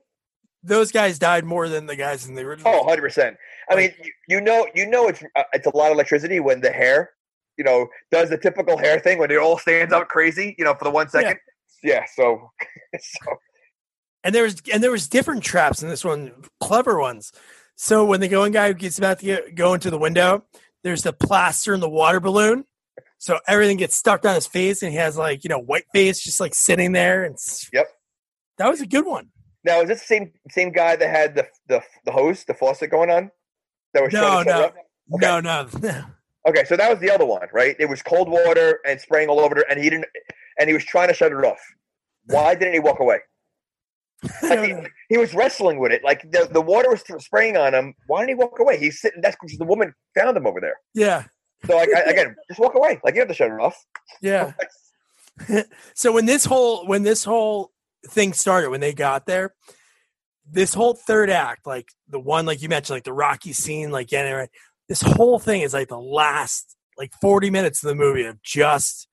[0.64, 2.72] those guys died more than the guys in the original.
[2.74, 3.38] Oh, 100 percent.
[3.70, 6.62] I mean, you, you know, you know, it's uh, it's a lot of electricity when
[6.62, 7.12] the hair,
[7.58, 10.74] you know, does the typical hair thing when it all stands up crazy, you know,
[10.74, 11.38] for the one second.
[11.84, 12.06] Yeah.
[12.16, 12.50] so,
[13.00, 13.32] so
[14.24, 17.32] and there was and there was different traps in this one, clever ones.
[17.76, 20.46] So when the going guy gets about to get, go into the window,
[20.84, 22.66] there's the plaster and the water balloon.
[23.18, 26.20] So everything gets stuck on his face, and he has like you know white face
[26.20, 27.24] just like sitting there.
[27.24, 27.36] And
[27.74, 27.88] Yep.
[28.58, 29.30] that was a good one.
[29.64, 32.92] now is this the same same guy that had the the the hose, the faucet
[32.92, 33.32] going on?
[33.94, 34.76] That was No, to shut
[35.10, 35.40] no.
[35.40, 35.68] No, no,
[36.48, 37.76] Okay, so that was the other one, right?
[37.80, 40.06] It was cold water and spraying all over it, and he didn't,
[40.60, 41.60] and he was trying to shut it off.
[42.26, 43.20] Why didn't he walk away?
[44.44, 44.76] Like, he,
[45.10, 47.96] he was wrestling with it, like the, the water was spraying on him.
[48.06, 48.78] Why didn't he walk away?
[48.78, 49.20] He's sitting.
[49.22, 50.76] That's because the woman found him over there.
[50.94, 51.24] yeah,
[51.66, 53.00] So like I, again, just walk away.
[53.04, 53.76] Like you have to shut it off.
[54.22, 54.54] yeah.
[55.96, 57.72] so when this whole when this whole
[58.10, 59.54] thing started when they got there
[60.50, 64.08] this whole third act like the one like you mentioned like the rocky scene like
[64.08, 64.50] getting right
[64.88, 69.08] this whole thing is like the last like 40 minutes of the movie of just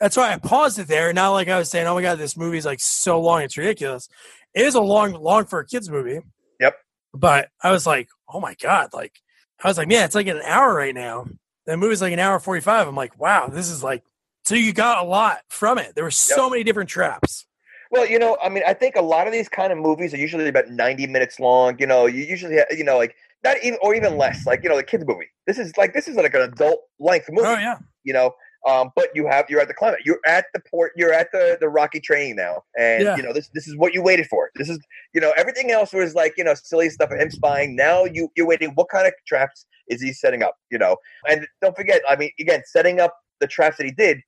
[0.00, 2.36] that's why i paused it there not like i was saying oh my god this
[2.36, 4.08] movie is like so long it's ridiculous.
[4.54, 6.20] It is a long long for a kids movie.
[6.60, 6.74] Yep.
[7.14, 9.14] but i was like oh my god like
[9.62, 11.26] i was like man it's like an hour right now.
[11.66, 14.02] The movie's like an hour 45 i'm like wow this is like
[14.44, 15.94] so you got a lot from it.
[15.94, 17.46] There were so many different traps.
[17.90, 20.18] Well, you know, I mean, I think a lot of these kind of movies are
[20.18, 21.76] usually about ninety minutes long.
[21.78, 23.14] You know, you usually, you know, like
[23.44, 24.46] not even or even less.
[24.46, 25.28] Like you know, the kids movie.
[25.46, 27.48] This is like this is like an adult length movie.
[27.48, 28.32] oh yeah you know.
[28.64, 29.98] Um, but you have you're at the climate.
[30.04, 30.92] You're at the port.
[30.94, 33.16] You're at the the rocky training now, and Yeah.
[33.16, 34.50] you know this this is what you waited for.
[34.54, 34.78] This is
[35.12, 37.74] you know everything else was like you know silly stuff of him spying.
[37.74, 38.70] Now you you're waiting.
[38.76, 40.54] What kind of traps is he setting up?
[40.70, 40.96] You know,
[41.28, 42.02] and don't forget.
[42.08, 44.20] I mean, again, setting up the traps that he did.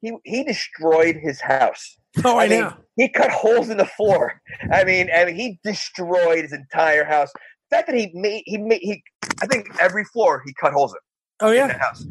[0.00, 1.96] He he destroyed his house.
[2.24, 4.40] oh i, I mean, know He cut holes in the floor.
[4.72, 7.30] I mean, I mean, he destroyed his entire house.
[7.74, 9.02] Fact that he made he made he,
[9.42, 10.98] I think every floor he cut holes in
[11.46, 12.06] oh in yeah the house.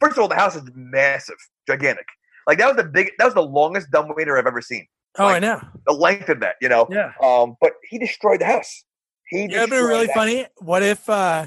[0.00, 2.06] First of all, the house is massive, gigantic.
[2.46, 4.86] Like that was the big, that was the longest dumbwaiter I've ever seen.
[5.18, 6.86] oh i know The length of that, you know.
[6.90, 8.84] yeah Um, but he destroyed the house.
[9.28, 10.46] He Yeah, it'd destroyed really that- funny.
[10.58, 11.46] What if uh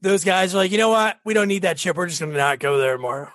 [0.00, 1.18] those guys are like, you know what?
[1.24, 1.96] We don't need that chip.
[1.96, 3.30] We're just gonna not go there tomorrow.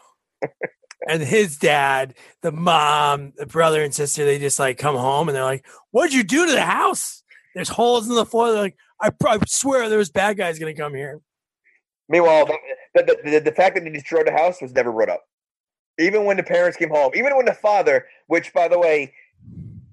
[1.08, 5.36] and his dad, the mom, the brother and sister, they just like come home and
[5.36, 7.24] they're like, What'd you do to the house?
[7.58, 8.52] There's holes in the floor.
[8.52, 11.22] They're like, I, I swear there was bad guys going to come here.
[12.08, 12.46] Meanwhile,
[12.94, 15.24] the, the, the, the fact that they destroyed the house was never brought up.
[15.98, 19.12] Even when the parents came home, even when the father, which by the way,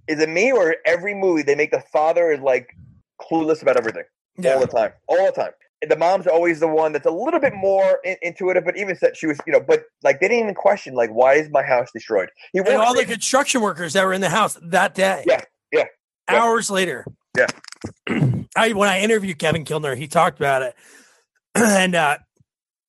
[0.07, 2.69] is it me or every movie they make the father is like
[3.19, 4.05] clueless about everything
[4.45, 5.53] all the time, all the time.
[5.81, 8.95] And the mom's always the one that's a little bit more in, intuitive, but even
[8.97, 11.63] said she was, you know, but like they didn't even question like why is my
[11.63, 12.29] house destroyed?
[12.53, 15.25] He And all the construction workers that were in the house that day.
[15.27, 15.41] Yeah,
[16.31, 16.43] yeah.
[16.43, 17.05] Hours later.
[17.37, 17.47] Yeah.
[18.57, 20.75] I when I interviewed Kevin Kilner, he talked about it,
[21.55, 22.19] and uh,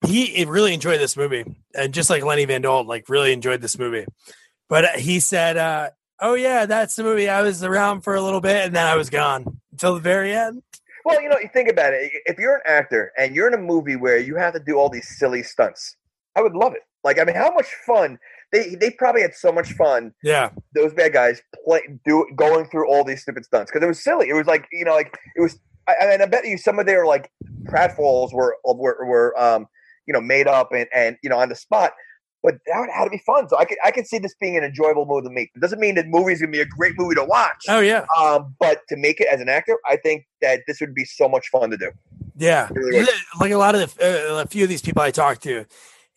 [0.05, 3.77] he really enjoyed this movie, and just like Lenny von Dohlen, like really enjoyed this
[3.77, 4.05] movie.
[4.69, 7.29] But uh, he said, uh, "Oh yeah, that's the movie.
[7.29, 10.33] I was around for a little bit, and then I was gone until the very
[10.33, 10.61] end."
[11.03, 12.11] Well, you know, you think about it.
[12.25, 14.89] If you're an actor and you're in a movie where you have to do all
[14.89, 15.95] these silly stunts,
[16.35, 16.81] I would love it.
[17.03, 18.17] Like, I mean, how much fun
[18.55, 20.13] they they probably had so much fun.
[20.23, 24.03] Yeah, those bad guys play do going through all these stupid stunts because it was
[24.03, 24.29] silly.
[24.29, 25.59] It was like you know, like it was.
[25.87, 27.31] I, and I bet you some of their like
[27.63, 29.67] pratfalls were were were um
[30.07, 31.93] you know made up and and you know on the spot.
[32.41, 33.49] But that had to be fun.
[33.49, 35.49] So I could I could see this being an enjoyable movie to make.
[35.55, 37.65] It doesn't mean that movie's gonna be a great movie to watch.
[37.67, 38.05] Oh yeah.
[38.19, 41.27] Um, but to make it as an actor, I think that this would be so
[41.27, 41.91] much fun to do.
[42.37, 43.07] Yeah, Really
[43.39, 45.65] like a lot of the, uh, a few of these people I talked to,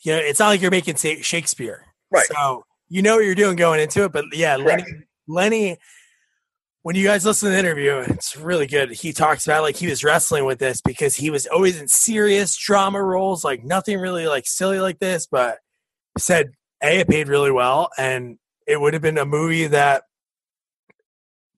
[0.01, 2.27] you know, it's not like you're making say, Shakespeare, Right.
[2.27, 4.13] So you know what you're doing going into it.
[4.13, 4.85] But yeah, Lenny.
[5.27, 5.77] Lenny,
[6.83, 8.91] when you guys listen to the interview, it's really good.
[8.93, 12.57] He talks about like he was wrestling with this because he was always in serious
[12.57, 15.27] drama roles, like nothing really like silly like this.
[15.27, 15.59] But
[16.17, 16.53] said
[16.83, 20.05] a it paid really well, and it would have been a movie that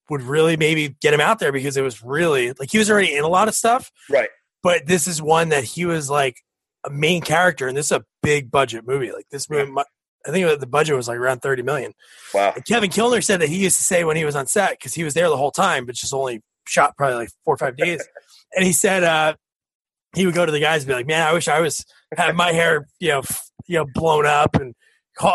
[0.08, 3.14] would really maybe get him out there because it was really like he was already
[3.14, 4.28] in a lot of stuff Right.
[4.62, 6.36] but this is one that he was like
[6.84, 9.12] a main character, and this is a big budget movie.
[9.12, 9.82] Like this movie, mu-
[10.26, 11.92] I think the budget was like around thirty million.
[12.34, 12.52] Wow.
[12.54, 14.94] And Kevin Kilner said that he used to say when he was on set because
[14.94, 17.76] he was there the whole time, but just only shot probably like four or five
[17.76, 18.06] days.
[18.54, 19.34] and he said uh,
[20.14, 21.84] he would go to the guys and be like, "Man, I wish I was
[22.16, 24.74] had my hair, you know, f- you know, blown up and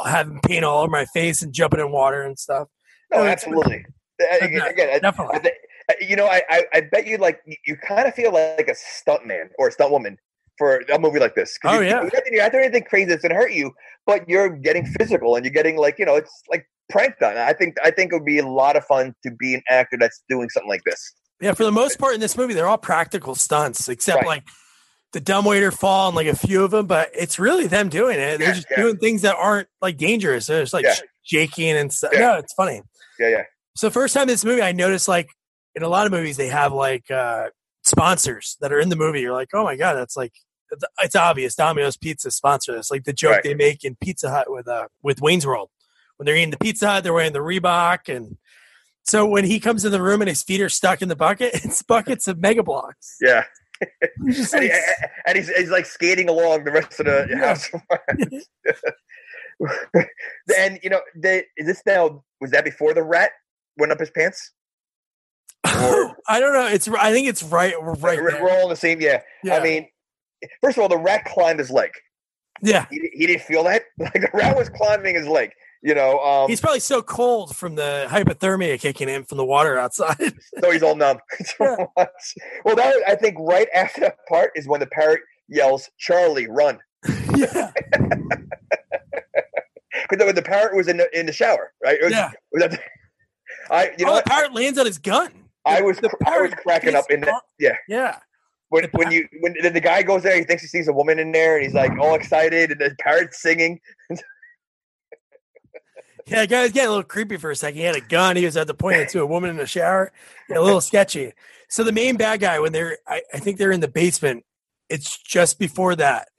[0.05, 2.67] having paint all over my face and jumping in water and stuff."
[3.11, 3.85] No, Oh, it's- absolutely.
[4.41, 5.39] Again, again, definitely.
[5.89, 8.73] I you know, I, I, I bet you like you, kind of feel like a
[8.75, 10.17] stuntman or a stunt woman
[10.57, 11.57] for a movie like this.
[11.63, 12.07] Oh, you, yeah.
[12.31, 13.71] you're, not doing anything crazy that's gonna hurt you,
[14.05, 17.37] but you're getting physical and you're getting like you know, it's like prank done.
[17.37, 19.97] I think I think it would be a lot of fun to be an actor
[19.99, 21.13] that's doing something like this.
[21.41, 24.27] Yeah, for the most part in this movie, they're all practical stunts, except Right.
[24.27, 24.43] like
[25.11, 26.87] the dumbwaiter fall and like a few of them.
[26.87, 28.37] But it's really them doing it.
[28.39, 28.77] They're Yeah, just yeah.
[28.77, 30.47] doing things that aren't like dangerous.
[30.47, 30.95] They're just like Yeah.
[31.23, 32.11] shaking and stuff.
[32.13, 32.19] Yeah.
[32.19, 32.81] No, it's funny.
[33.19, 33.43] Yeah, yeah.
[33.75, 35.29] So first time in this movie, I noticed like
[35.75, 37.49] in a lot of movies they have like uh
[37.83, 39.21] sponsors that are in the movie.
[39.21, 40.33] You're like, oh my god, that's like
[41.01, 41.55] it's, obvious.
[41.55, 42.91] Domino's Pizza sponsor this.
[42.91, 43.43] Like the joke Right.
[43.43, 45.69] they make in Pizza Hut with uh with Wayne's World
[46.17, 48.37] when they're eating the Pizza Hut, they're wearing the Reebok and.
[49.07, 51.51] So when he comes in the room and his feet are stuck in the bucket,
[51.63, 53.17] it's buckets of Mega Bloks.
[53.21, 53.43] Yeah,
[54.31, 54.71] just and, he,
[55.27, 57.45] and he's, he's like skating along the rest of the Yeah.
[57.49, 57.69] house.
[60.57, 62.23] and you know, they, is this now?
[62.41, 63.29] Was that before the rat
[63.77, 64.51] went up his pants?
[65.63, 66.67] I don't know.
[66.67, 67.73] It's I think it's right.
[67.81, 69.01] We're right We're, we're all in the same.
[69.01, 69.21] Yeah.
[69.43, 69.57] Yeah.
[69.57, 69.87] I mean,
[70.61, 71.91] first of all, the rat climbed his leg.
[72.61, 72.85] yeah.
[72.89, 73.83] He, he didn't feel that.
[73.99, 75.51] Like the rat was climbing his leg.
[75.83, 79.77] You know, um, He's probably so cold from the hypothermia kicking in from the water
[79.77, 80.17] outside.
[80.59, 81.19] so he's all numb.
[81.59, 81.75] Yeah.
[82.63, 86.79] well, that I think right after that part is when the parrot yells, "Charlie, run!"
[87.35, 87.71] yeah.
[90.09, 91.97] Because the, the parrot was in the in the shower, right?
[92.01, 92.31] Was- Yeah.
[92.53, 92.79] that-
[93.71, 94.25] I you know oh, what?
[94.25, 95.31] the parrot lands on his gun.
[95.65, 98.19] I was the I was parrot cracking up in the yeah Yeah.
[98.75, 101.17] When when you when the, the guy goes there he thinks he sees a woman
[101.19, 103.79] in there and he's like all excited and the parrot's singing
[106.27, 107.77] Yeah, the guy was getting a little creepy for a second.
[107.77, 108.35] He had a gun.
[108.35, 110.11] He was at the point it to a woman in the shower.
[110.49, 111.33] Yeah, a little sketchy.
[111.69, 114.43] So the main bad guy, when they're, I, I think they're in the basement.
[114.89, 116.29] It's just before that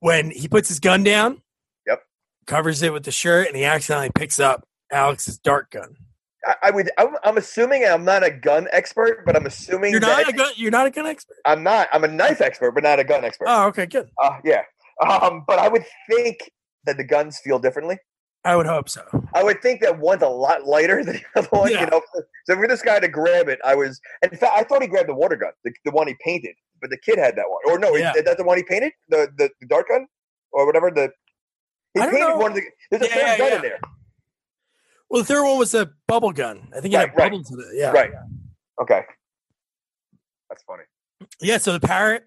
[0.00, 1.42] when he puts his gun down.
[1.86, 2.02] Yep.
[2.46, 5.94] Covers it with the shirt, and he accidentally picks up Alex's dart gun.
[6.46, 10.00] I, I would I'm, I'm assuming I'm not a gun expert but I'm assuming You're
[10.00, 10.52] that not a gun.
[10.56, 11.36] You're not a gun expert.
[11.44, 14.08] I'm not I'm a knife expert but not a gun expert Oh, okay, good.
[14.22, 14.62] uh, yeah
[15.06, 16.50] um but I would think
[16.84, 17.98] that the guns feel differently
[18.42, 19.02] I would hope so.
[19.34, 21.70] I would think that one's a lot lighter than the other one.
[21.70, 21.80] Yeah.
[21.80, 22.00] You know,
[22.46, 24.00] so for this guy to grab it, I was.
[24.22, 26.88] In fact, I thought he grabbed the water gun, the, the one he painted, but
[26.88, 27.60] the kid had that one.
[27.66, 28.14] Or no, Yeah.
[28.16, 28.92] is that the one he painted?
[29.10, 30.06] The the, the dart gun
[30.52, 30.90] or whatever.
[30.90, 31.10] The
[31.92, 32.36] he painted know.
[32.38, 32.62] one of the.
[32.90, 33.80] There's a Yeah, third gun in there.
[35.10, 36.68] Well, the third one was a bubble gun.
[36.74, 37.30] I think it had Right, right.
[37.32, 37.66] bubbles in it.
[37.74, 37.90] Yeah.
[37.90, 38.10] Right.
[38.80, 39.02] Okay.
[40.48, 40.84] That's funny.
[41.40, 42.24] Yeah, so the parrot.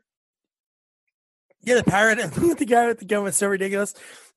[1.61, 3.93] Yeah, the parrot and the guy with the gun was so ridiculous.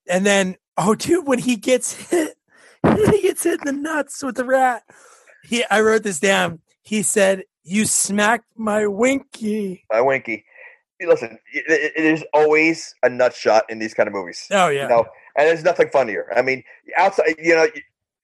[0.09, 2.37] And then, oh, dude, when he gets hit,
[3.11, 4.85] he gets hit in the nuts with the rat.
[5.43, 6.61] He, I wrote this down.
[6.83, 9.85] He said You smacked my winky.
[9.91, 10.45] My winky.
[11.05, 14.47] Listen, it, it, there's always a nut shot in these kind of movies.
[14.51, 14.85] Oh yeah.
[14.85, 16.33] You know, and there's nothing funnier.
[16.35, 16.63] I mean,
[16.97, 17.67] outside, you know,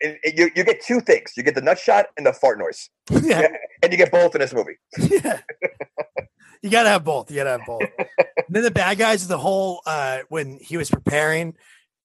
[0.02, 2.90] you, you, you get two things: you get the nut shot and the fart noise,
[3.22, 3.48] yeah.
[3.82, 4.76] and you get both in this movie.
[4.98, 5.40] yeah.
[6.62, 7.30] You gotta have both.
[7.30, 7.82] You gotta have both.
[7.98, 11.54] and then the bad guys, the whole uh when he was preparing,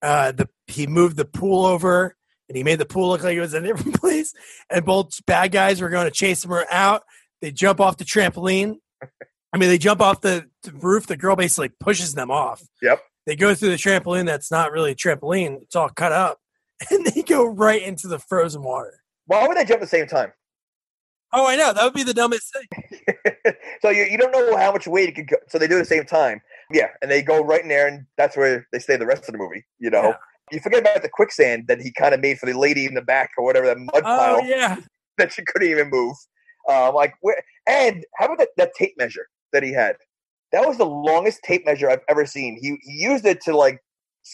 [0.02, 2.16] uh the he moved the pool over
[2.50, 4.34] and he made the pool look like it was a different place.
[4.70, 7.04] And both bad guys were going to chase him out.
[7.42, 8.76] They jump off the trampoline.
[9.54, 11.08] I mean, they jump off the, the roof.
[11.08, 12.64] The girl basically pushes them off.
[12.82, 13.02] Yep.
[13.26, 15.62] They go through the trampoline that's not really a trampoline.
[15.62, 16.40] It's all cut up.
[16.92, 19.02] And they go right into the frozen water.
[19.26, 20.32] Why would they jump at the same time?
[21.34, 21.74] Oh, I know.
[21.74, 23.54] That would be the dumbest thing.
[23.82, 25.36] so you, you don't know how much weight it could go.
[25.50, 26.40] So they do it at the same time.
[26.72, 29.34] Yeah, and they go right in there, and that's where they stay the rest of
[29.34, 29.66] the movie.
[29.80, 30.16] You know, Yeah.
[30.52, 33.02] you forget about the quicksand that he kind of made for the lady in the
[33.02, 34.78] back or whatever that mud pile Oh, yeah.
[35.18, 36.16] that she couldn't even move.
[36.70, 37.42] Um, like where?
[37.68, 39.96] And how about that, that tape measure that he had?
[40.54, 42.58] That was the longest tape measure I've ever seen.
[42.62, 43.80] He, he used it to like,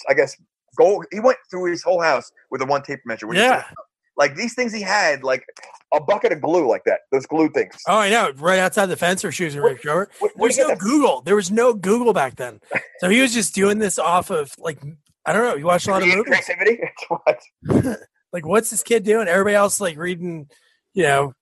[0.07, 0.35] I guess,
[0.77, 1.03] go.
[1.11, 3.27] He went through his whole house with a one tape measure.
[3.33, 3.49] Yeah.
[3.49, 3.85] set it up.
[4.15, 5.43] Like these things he had, like
[5.91, 6.99] a bucket of glue, like that.
[7.11, 7.75] Those glue things.
[7.87, 8.31] Oh, I know.
[8.37, 10.07] Right outside the fence or ripped over.
[10.19, 11.21] Where- where'd There's no Google.
[11.21, 12.59] There was no Google back then.
[12.99, 14.79] So he was just doing this off of like
[15.25, 15.55] I don't know.
[15.55, 16.23] You watched a lot of movies.
[16.25, 16.81] creativity?
[17.09, 17.97] What?
[18.33, 19.27] Like, what's this kid doing?
[19.27, 20.49] Everybody else like reading,
[20.95, 21.33] you know,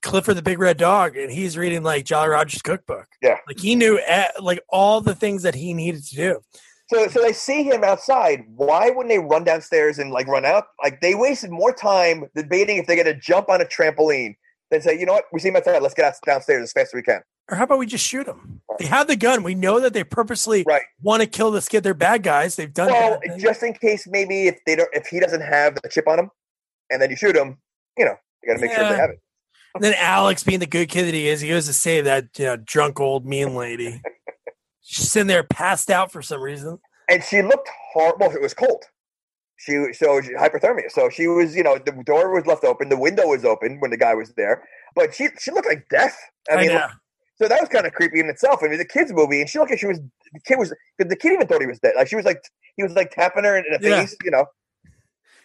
[0.00, 3.06] Clifford the Big Red Dog, and he's reading like Jolly Roger's cookbook.
[3.20, 3.38] Yeah.
[3.48, 3.98] like he knew
[4.40, 6.40] like all the things that he needed to do.
[6.90, 8.44] So, so they see him outside.
[8.56, 10.64] Why wouldn't they run downstairs and like run out?
[10.82, 14.36] Like they wasted more time debating if they're going to jump on a trampoline
[14.70, 15.82] than say, you know what, we see him outside.
[15.82, 17.20] Let's get out downstairs as fast as we can.
[17.50, 18.60] Or how about we just shoot him?
[18.78, 19.42] They have the gun.
[19.42, 20.82] We know that they purposely Right.
[21.02, 21.82] want to kill this kid.
[21.82, 22.56] They're bad guys.
[22.56, 22.88] They've done.
[22.88, 26.18] Well, just in case, maybe if they don't, if he doesn't have the chip on
[26.18, 26.30] him,
[26.90, 27.58] and then you shoot him,
[27.96, 29.20] you know, you got to make sure they have it.
[29.74, 32.26] And then Alex, being the good kid that he is, he goes to save that
[32.38, 34.00] you know drunk old mean lady.
[34.90, 36.78] She's sitting there passed out for some reason.
[37.10, 38.30] And she looked horrible.
[38.30, 38.84] It was cold.
[39.56, 40.90] She so she, hypothermia.
[40.90, 43.90] So she was, you know, the door was left open, the window was open when
[43.90, 46.16] the guy was there, but she she looked like death.
[46.50, 46.86] I mean, know.
[47.36, 48.60] so that was kind of creepy in itself.
[48.62, 51.16] I mean, the kids movie, and she looked like she was the kid was the
[51.16, 51.92] kid even thought he was dead.
[51.94, 52.42] Like she was like
[52.76, 54.00] he was like tapping her in the Yeah.
[54.00, 54.46] face, you know,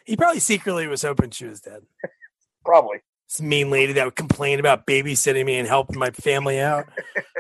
[0.06, 1.82] he probably secretly was hoping she was dead.
[2.66, 3.00] probably.
[3.28, 6.88] This mean lady that would complain about babysitting me and helping my family out.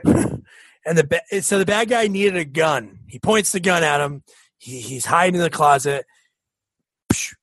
[0.85, 2.99] and the ba- so the bad guy needed a gun.
[3.07, 4.23] He points the gun at him.
[4.57, 6.05] He, he's hiding in the closet.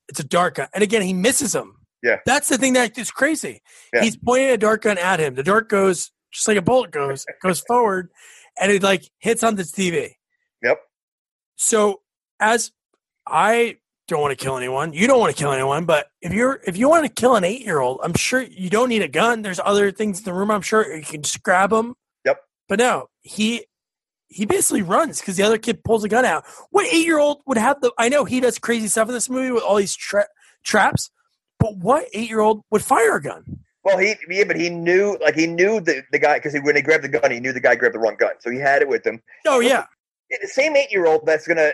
[0.09, 1.77] It's a dark gun, and again he misses him.
[2.03, 2.17] Yeah.
[2.25, 3.61] that's the thing that is crazy.
[3.93, 4.03] Yeah.
[4.03, 5.35] He's pointing a dark gun at him.
[5.35, 8.11] The dart goes just like a bullet goes goes forward,
[8.61, 10.13] and it like hits on the TV.
[10.63, 10.79] Yep.
[11.57, 12.01] So
[12.41, 12.73] as
[13.27, 13.77] I
[14.09, 16.77] don't want to kill anyone, you don't want to kill anyone, but if you're if
[16.77, 19.43] you want to kill an eight year old, I'm sure you don't need a gun.
[19.43, 20.51] There's other things in the room.
[20.51, 21.95] I'm sure you can just grab them.
[22.25, 22.39] Yep.
[22.69, 23.67] But no, he
[24.29, 26.45] he basically runs because the other kid pulls a gun out.
[26.71, 27.93] What eight year old would have the?
[27.99, 30.29] I know he does crazy stuff in this movie with all these tra-
[30.63, 31.11] traps,
[31.59, 33.61] but what eight year old would fire a gun?
[33.83, 36.83] Well, he yeah, but he knew like he knew the the guy because when he
[36.83, 38.89] grabbed the gun, he knew the guy grabbed the wrong gun, so he had it
[38.89, 39.21] with him.
[39.47, 39.87] Oh yeah,
[40.41, 41.73] the same eight year old that's gonna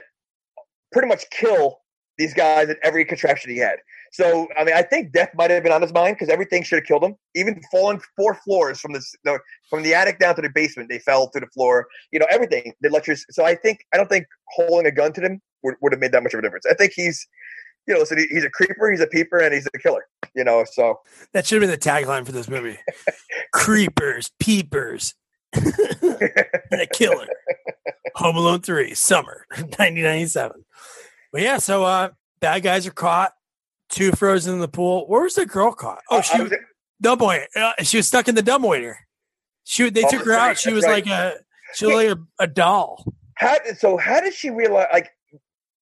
[0.93, 1.81] pretty much kill
[2.17, 3.79] these guys at every contraption he had.
[4.17, 6.77] So I mean, I think death might have been on his mind because everything should
[6.77, 7.17] have killed him.
[7.35, 9.39] Even falling four floors from the, the
[9.69, 11.87] from the attic down to the basement, they fell to the floor.
[12.13, 12.73] You know, everything.
[12.81, 13.19] The electric.
[13.31, 16.13] So I think I don't think holding a gun to them would, would have made
[16.13, 16.65] that much of a difference.
[16.65, 17.29] I think he's,
[17.87, 20.07] you know, listen, he, he's a creeper, he's a peeper, and he's a killer.
[20.35, 21.01] You know, so
[21.35, 22.79] that should have been the tagline for this movie:
[23.53, 25.15] creepers, peepers,
[25.53, 27.27] and a killer.
[28.15, 30.65] Home Alone Three, summer 1997.
[31.33, 32.09] But yeah, so uh,
[32.41, 33.33] bad guys are caught.
[33.89, 35.07] Two frozen in the pool.
[35.07, 36.03] Where was the girl caught?
[36.11, 36.59] Oh, she was was-
[37.01, 37.47] dumb waiter.
[37.55, 38.99] Uh, she was stuck in the dumb waiter.
[39.65, 40.59] She they Oh, took her right, out.
[40.59, 41.05] She was right.
[41.05, 41.35] like a
[41.75, 43.05] she was like a, a doll.
[43.35, 45.11] how did so how did she realize like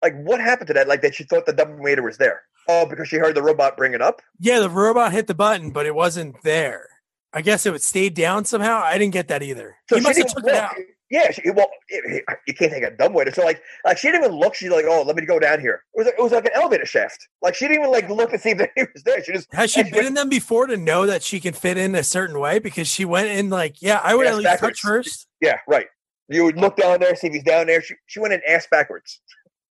[0.02, 0.88] like what happened to that?
[0.88, 2.42] Like that she thought the double waiter was there.
[2.68, 4.22] Oh, because she heard the robot bring it up.
[4.40, 6.88] Yeah, the robot hit the button, but it wasn't there.
[7.32, 8.80] I guess it would stay down somehow.
[8.82, 9.76] I didn't get that either.
[9.88, 10.74] So he must have took it out.
[11.14, 13.30] Yeah, she, well, it- it- you can't take a dumb waiter.
[13.30, 14.56] So like, like she didn't even look.
[14.56, 15.84] She's like, oh, let me go down here.
[15.94, 17.18] It was, it was like an elevator shaft.
[17.40, 19.22] Like she didn't even like look and see if he was there.
[19.22, 21.94] She just Has she been in them before to know that she can fit in
[21.94, 22.58] a certain way?
[22.58, 24.80] Because she went in like, yeah, I would at least backwards.
[24.80, 25.26] touch first.
[25.40, 25.86] Yeah, right.
[26.28, 27.80] You would look down there, see if he's down there.
[27.80, 29.20] She, she went in ass backwards.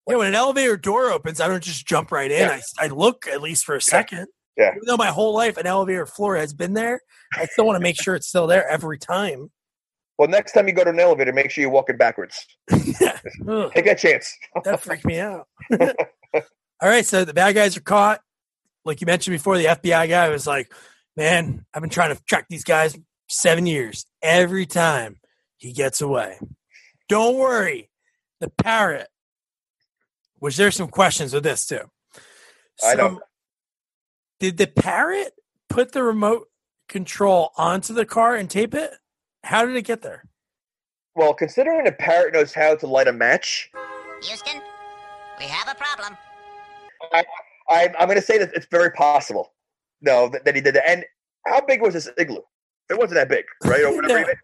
[0.07, 2.39] Yeah, when an elevator door opens, I don't just jump right in.
[2.39, 2.59] Yeah.
[2.79, 4.27] I, I look at least for a second.
[4.55, 4.69] Yeah.
[4.69, 7.01] Even though my whole life an elevator floor has been there,
[7.35, 9.49] I still want to make sure it's still there every time.
[10.17, 12.45] Well, next time you go to an elevator, make sure you're walking backwards.
[12.69, 14.31] Take that chance.
[14.63, 15.47] that freaked me out.
[15.81, 18.21] All right, so the bad guys are caught.
[18.85, 20.71] Like you mentioned before, the FBI guy was like,
[21.15, 22.97] Man, I've been trying to track these guys
[23.29, 24.05] seven years.
[24.21, 25.17] Every time
[25.57, 26.39] he gets away.
[27.07, 27.89] Don't worry.
[28.39, 29.07] The parrot,
[30.41, 31.89] Was there some questions with this too.
[32.83, 33.19] I don't.
[34.39, 35.33] Did the parrot
[35.69, 36.47] put the remote
[36.89, 38.91] control onto the car and tape it?
[39.43, 40.23] How did it get there?
[41.15, 43.69] Well, considering a parrot knows how to light a match,
[44.23, 44.61] Houston,
[45.37, 46.17] we have a problem.
[47.11, 47.23] I,
[47.69, 49.53] I, I'm going to say that it's very possible.
[50.01, 50.89] No, that, that he did that.
[50.89, 51.05] And
[51.45, 52.39] how big was this igloo?
[52.89, 53.83] It wasn't that big, right?
[53.83, 54.19] Or whatever.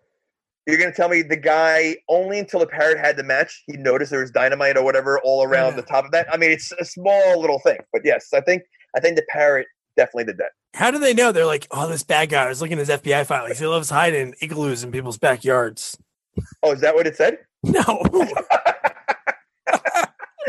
[0.67, 0.73] No.
[0.73, 3.75] You're going to tell me the guy only until the parrot had the match, he
[3.75, 5.77] noticed there was dynamite or whatever all around Yeah.
[5.77, 6.31] the top of that.
[6.31, 8.61] I mean, it's a small little thing, but yes, I think
[8.95, 9.65] I think the parrot
[9.99, 10.51] definitely did that.
[10.73, 11.31] How do they know?
[11.31, 12.45] They're like, oh, this bad guy.
[12.45, 13.59] I was looking at his FBI filings.
[13.59, 15.97] He loves hiding igloos in people's backyards.
[16.63, 17.39] Oh, is that what it said?
[17.63, 17.81] No.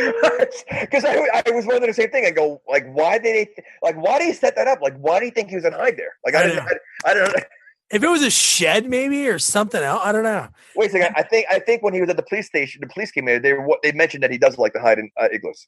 [0.80, 2.24] Because I, I was wondering the same thing.
[2.24, 4.80] I go, like, why did they, like, why did he set that up?
[4.80, 6.14] Like, why do you think he was on hide there?
[6.24, 6.70] Like, I, I didn't, know.
[7.04, 7.42] I, I don't know.
[7.90, 10.48] if it was a shed, maybe, or something else, I don't know.
[10.74, 11.14] Wait a second.
[11.16, 13.42] I think, I think when he was at the police station, the police came in.
[13.42, 15.66] They were, they mentioned that he does like to hide in uh, igloos.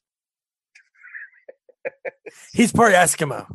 [2.53, 3.45] He's part Eskimo.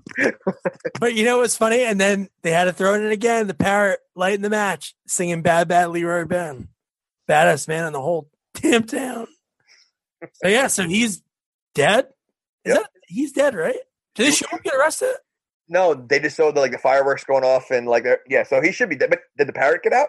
[1.00, 1.84] but you know what's funny?
[1.84, 3.46] And then they had to throw it in again.
[3.46, 6.68] The parrot lighting the match, singing Bad Bad Leroy Ben.
[7.26, 9.28] Baddest man in the whole damn town.
[10.34, 11.22] So yeah, so he's
[11.74, 12.08] dead?
[12.64, 12.76] Yep.
[12.76, 13.78] that he's dead, right?
[14.14, 15.14] Did they show him get arrested?
[15.68, 18.42] No, they just showed the, like the fireworks going off and like, uh, yeah.
[18.42, 19.10] So he should be dead.
[19.10, 20.08] But did the parrot get out?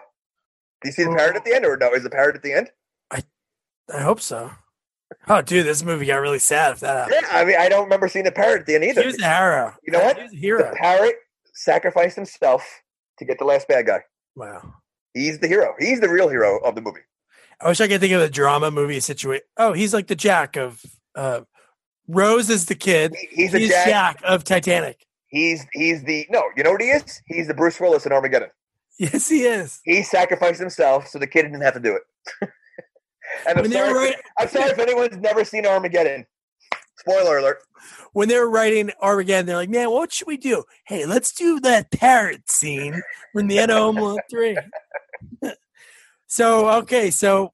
[0.82, 1.92] Do you see the parrot at the end, or no?
[1.92, 2.70] Is the parrot at the end?
[3.10, 3.22] I
[3.92, 4.50] I hope so.
[5.28, 7.26] Oh, dude, this movie got really sad if that happened.
[7.30, 9.00] Yeah, I mean, I don't remember seeing the parrot at the end either.
[9.02, 9.74] He was a hero.
[9.84, 10.16] You know what?
[10.16, 10.74] He was a The hero.
[10.76, 11.14] parrot
[11.54, 12.62] sacrificed himself
[13.18, 14.00] to get the last bad guy.
[14.36, 14.74] Wow.
[15.14, 15.74] He's the hero.
[15.78, 17.00] He's the real hero of the movie.
[17.60, 19.44] I wish I could think of a drama movie situation.
[19.56, 20.80] Oh, he's like the Jack of
[21.14, 21.40] uh
[22.08, 23.14] Rose is the kid.
[23.14, 23.86] He- He's the He's Jack.
[23.86, 25.04] Jack of Titanic.
[25.26, 26.42] He's he's the no.
[26.56, 27.20] You know what he is?
[27.26, 28.48] He's the Bruce Willis in Armageddon.
[28.98, 29.80] Yes, he is.
[29.84, 32.50] He sacrificed himself so the kid didn't have to do it.
[33.48, 36.26] and I'm When they were sorry, right- if, I'm sorry if anyone's never seen Armageddon.
[36.98, 37.58] Spoiler alert.
[38.12, 40.64] when they were writing Armageddon, they're like, man, what should we do?
[40.86, 43.00] Hey, let's do that parrot scene
[43.32, 44.58] from the end of Home Alone 3.
[46.26, 47.52] so, okay, so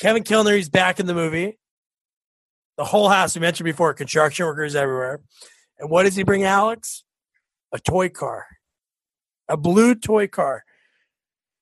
[0.00, 1.58] Kevin Kilner, he's back in the movie.
[2.76, 5.20] The whole house, we mentioned before, construction workers everywhere.
[5.78, 7.04] And what does he bring Alex?
[7.72, 8.46] A toy car,
[9.48, 10.64] a blue toy car.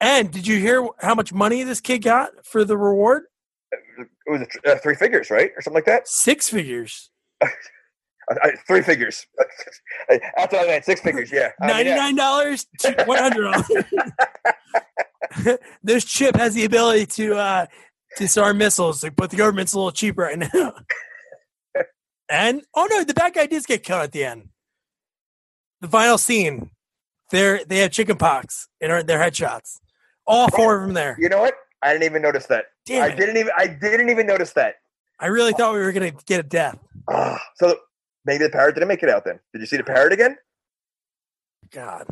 [0.00, 3.24] And did you hear how much money this kid got for the reward?
[3.72, 6.08] It was a uh, three figures, right, or something like that.
[6.08, 7.10] Six figures.
[8.30, 9.26] Uh, three figures.
[10.08, 10.84] That's what I meant.
[10.84, 11.32] Six figures.
[11.32, 11.50] Yeah.
[11.60, 12.66] I Ninety nine dollars,
[13.04, 13.84] one hundred dollars.
[15.82, 17.66] this chip has the ability to uh,
[18.16, 20.72] disarm missiles, but the government's a little cheap right now.
[22.28, 24.50] and oh no, the bad guy does get killed at the end.
[25.80, 26.70] The final scene,
[27.32, 29.80] they're they have chicken pox in their headshots.
[30.28, 31.16] All four of them there.
[31.18, 31.54] You know what?
[31.82, 32.66] I didn't even notice that.
[32.86, 33.16] Damn I it.
[33.16, 33.52] didn't even.
[33.56, 34.76] I didn't even notice that.
[35.20, 36.78] I really thought we were gonna get a death.
[37.08, 37.76] Ah, so
[38.24, 39.24] maybe the parrot didn't make it out.
[39.24, 40.36] Then did you see the parrot again?
[41.70, 42.06] God.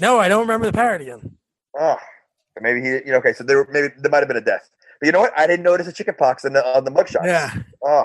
[0.00, 1.36] No, I don't remember the parrot again.
[1.78, 1.96] Oh,
[2.60, 2.88] maybe he.
[2.88, 3.32] You know, okay.
[3.32, 4.68] So there, were- maybe there might have been a death.
[5.00, 5.32] But you know what?
[5.38, 7.24] I didn't notice a chicken pox on the on the mugshot.
[7.24, 7.54] Yeah.
[7.84, 8.04] Oh,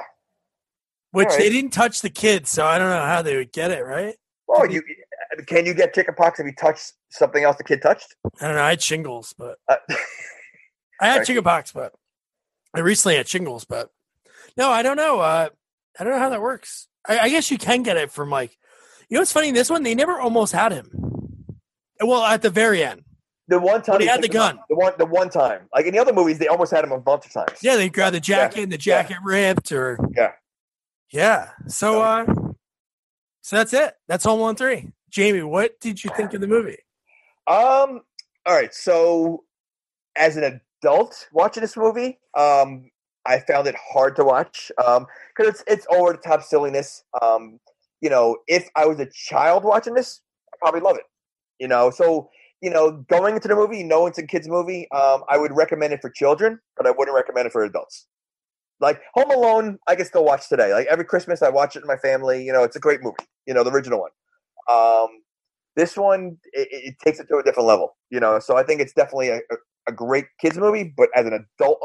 [1.11, 1.39] Which right.
[1.39, 4.15] they didn't touch the kids, so I don't know how they would get it, right?
[4.53, 4.83] oh, you
[5.47, 6.79] can you get chicken pox if you touch
[7.09, 8.15] something else the kid touched?
[8.41, 8.61] I don't know.
[8.63, 9.77] I had shingles, but Uh,
[11.01, 11.27] I had Right.
[11.27, 11.93] chicken pox, but
[12.73, 13.89] I recently had shingles, but
[14.55, 15.19] no, I don't know.
[15.19, 15.49] Uh,
[15.99, 16.87] I don't know how that works.
[17.07, 18.57] I, I guess you can get it from like,
[19.09, 19.51] you know, what's funny?
[19.51, 20.89] This one they never almost had him.
[21.99, 23.03] Well, at the very end,
[23.47, 24.59] the one time he had the gun.
[24.69, 26.99] the one the one time, like in the other movies, they almost had him a
[26.99, 27.59] bunch of times.
[27.61, 29.01] yeah, they grabbed the jacket and the yeah.
[29.03, 30.31] jacket ripped, or Yeah.
[31.11, 31.49] yeah.
[31.67, 32.25] So, uh,
[33.41, 33.93] so that's it.
[34.07, 34.87] That's Home Alone three.
[35.09, 36.77] Jamie, what did you think of the movie?
[37.47, 38.01] Um.
[38.45, 38.73] All right.
[38.73, 39.43] So,
[40.15, 42.89] as an adult watching this movie, um,
[43.25, 45.05] I found it hard to watch um
[45.35, 47.03] because it's it's over the top silliness.
[47.21, 47.59] Um,
[48.01, 50.21] you know, if I was a child watching this,
[50.53, 51.05] I'd probably love it.
[51.59, 52.29] You know, so
[52.61, 54.87] you know, going into the movie, you know, it's a kids' movie.
[54.91, 58.07] Um, I would recommend it for children, but I wouldn't recommend it for adults.
[58.79, 60.73] Like Home Alone, I can still watch today.
[60.73, 62.43] Like every Christmas, I watch it in my family.
[62.43, 63.17] You know, it's a great movie.
[63.45, 64.11] You know, the original one.
[64.71, 65.07] Um,
[65.75, 67.95] this one it, it takes it to a different level.
[68.09, 69.39] You know, so I think it's definitely a,
[69.87, 70.93] a great kids movie.
[70.95, 71.79] But as an adult,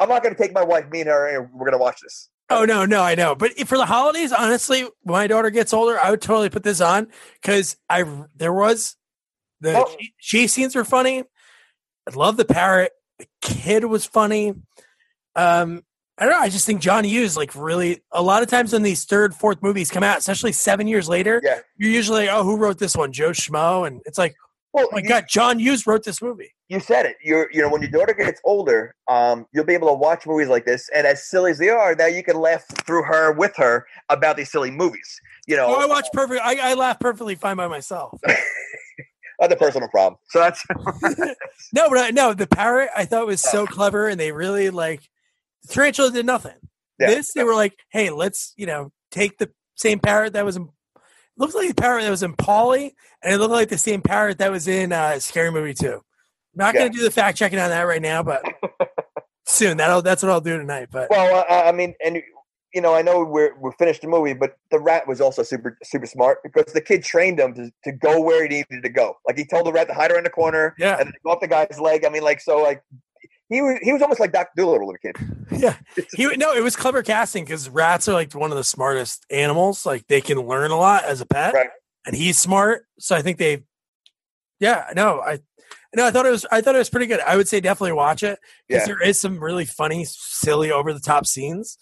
[0.00, 2.00] I'm not going to take my wife, me and her, and we're going to watch
[2.02, 2.28] this.
[2.52, 3.34] Oh no, no, I know.
[3.36, 6.80] But for the holidays, honestly, when my daughter gets older, I would totally put this
[6.80, 7.06] on
[7.40, 8.96] because I there was
[9.60, 9.84] the Oh.
[9.84, 11.20] ch- chase scenes were funny.
[12.08, 12.92] I love the parrot.
[13.20, 14.54] The kid was funny.
[15.36, 15.82] Um,
[16.18, 16.40] I don't know.
[16.40, 19.62] I just think John Hughes, like, really, a lot of times when these third, fourth
[19.62, 21.60] movies come out, especially seven years later, Yeah.
[21.76, 23.12] you're usually like, oh, who wrote this one?
[23.12, 23.86] Joe Schmo.
[23.86, 24.34] And it's like,
[24.72, 26.52] Well, oh my you, God, John Hughes wrote this movie.
[26.68, 27.16] you said it.
[27.22, 30.48] You're, you know, when your daughter gets older, um, you'll be able to watch movies
[30.48, 33.56] like this, and as silly as they are, now you can laugh through her with
[33.56, 35.20] her about these silly movies.
[35.48, 36.40] You know, Oh, I watch perfect.
[36.44, 38.18] I, I laugh perfectly fine by myself.
[39.40, 40.18] that's a personal problem.
[40.28, 40.62] So that's
[41.72, 45.02] no, but I, no, the parrot I thought was so clever, and they really like
[45.62, 46.54] the tarantula did nothing.
[47.00, 47.08] Yeah.
[47.08, 50.68] This they were like, hey, let's you know take the same parrot that was in
[51.40, 54.38] looked like the parrot that was in Paulie, and it looked like the same parrot
[54.38, 56.02] that was in uh, Scary Movie Two.
[56.54, 56.80] not Yeah.
[56.82, 58.42] going to do the fact checking on that right now, but
[59.46, 60.88] soon that'll that's what I'll do tonight.
[60.92, 62.22] But well, uh, I mean, and
[62.74, 65.76] you know, I know we're we're finished the movie, but the rat was also super
[65.82, 69.16] super smart because the kid trained him to, to go where he needed to go.
[69.26, 71.40] Like he told the rat to hide around the corner yeah, and then go up
[71.40, 72.04] the guy's leg.
[72.04, 72.82] I mean, like so, like
[73.50, 75.16] he was he was almost like Doctor Dolittle a kid.
[75.52, 75.76] yeah.
[76.14, 79.84] He no, it was clever casting because rats are like one of the smartest animals.
[79.84, 81.68] Like they can learn a lot as a pet, Right.
[82.06, 82.86] and he's smart.
[82.98, 83.64] So I think they,
[84.60, 85.40] yeah, no, I,
[85.94, 87.20] no, I thought it was, I thought it was pretty good.
[87.20, 88.38] I would say definitely watch it
[88.68, 88.94] because Yeah.
[88.94, 91.76] there is some really funny, silly, over the top scenes.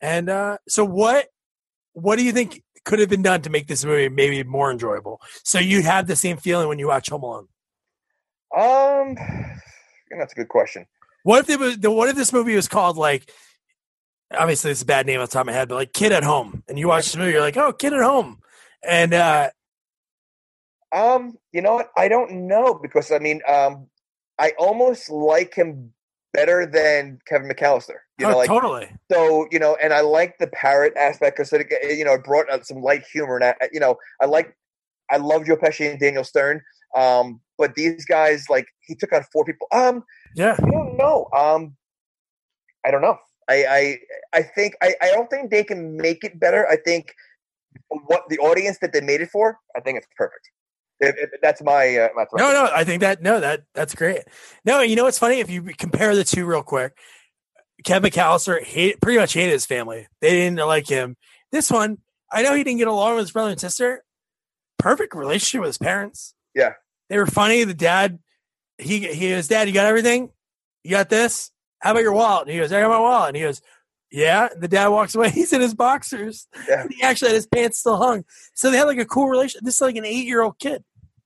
[0.00, 1.26] And uh so what,
[1.94, 5.20] what do you think could have been done to make this movie maybe more enjoyable?
[5.42, 7.48] So you'd have the same feeling when you watch Home Alone.
[8.56, 9.14] Um,
[10.18, 10.86] that's a good question.
[11.28, 13.30] What if it was the what if this movie was called like
[14.34, 16.24] obviously it's a bad name on the top of my head, but like Kid at
[16.24, 16.62] Home.
[16.66, 18.38] And you watch this movie, you're like, oh, Kid at Home.
[18.82, 19.50] And uh
[20.90, 21.90] Um, you know what?
[21.98, 23.88] I don't know because I mean, um,
[24.38, 25.92] I almost like him
[26.32, 27.98] better than Kevin McAllister.
[28.18, 28.90] You oh, know, like totally.
[29.12, 32.50] so you know, and I like the parrot aspect because it you know it brought
[32.50, 34.56] out some light humor and I, you know I like
[35.10, 36.62] I love Joe Pesci and Daniel Stern.
[36.96, 39.66] Um, but these guys like he took on four people.
[39.72, 40.04] Um,
[40.34, 40.56] Yeah.
[40.58, 41.28] I don't know.
[41.36, 41.76] Um,
[42.86, 43.18] I don't know.
[43.48, 43.98] I I
[44.38, 46.66] I think I I don't think they can make it better.
[46.68, 47.12] I think
[48.06, 50.50] what the audience that they made it for, I think it's perfect.
[51.00, 54.22] If, if that's my uh, my No, no, I think that no, that that's great.
[54.64, 55.40] No, you know what's funny?
[55.40, 56.96] If you compare the two real quick,
[57.84, 60.08] Kevin McAllister hate, pretty much hated his family.
[60.20, 61.16] They didn't like him.
[61.52, 61.98] This one,
[62.32, 64.02] I know he didn't get along with his brother and sister.
[64.78, 66.34] Perfect relationship with his parents.
[66.54, 66.72] Yeah.
[67.08, 67.64] They were funny.
[67.64, 68.18] The dad,
[68.78, 70.30] he he goes, Dad, you got everything?
[70.84, 71.50] You got this?
[71.80, 72.42] How about your wallet?
[72.42, 73.28] And he goes, I got my wallet.
[73.28, 73.60] And he goes,
[74.10, 74.48] Yeah.
[74.58, 75.30] The dad walks away.
[75.34, 76.46] He's in his boxers.
[76.68, 76.86] Yeah.
[76.90, 78.24] He actually had his pants still hung.
[78.54, 79.60] So they had like a cool relation.
[79.64, 80.84] This is like an eight year old kid.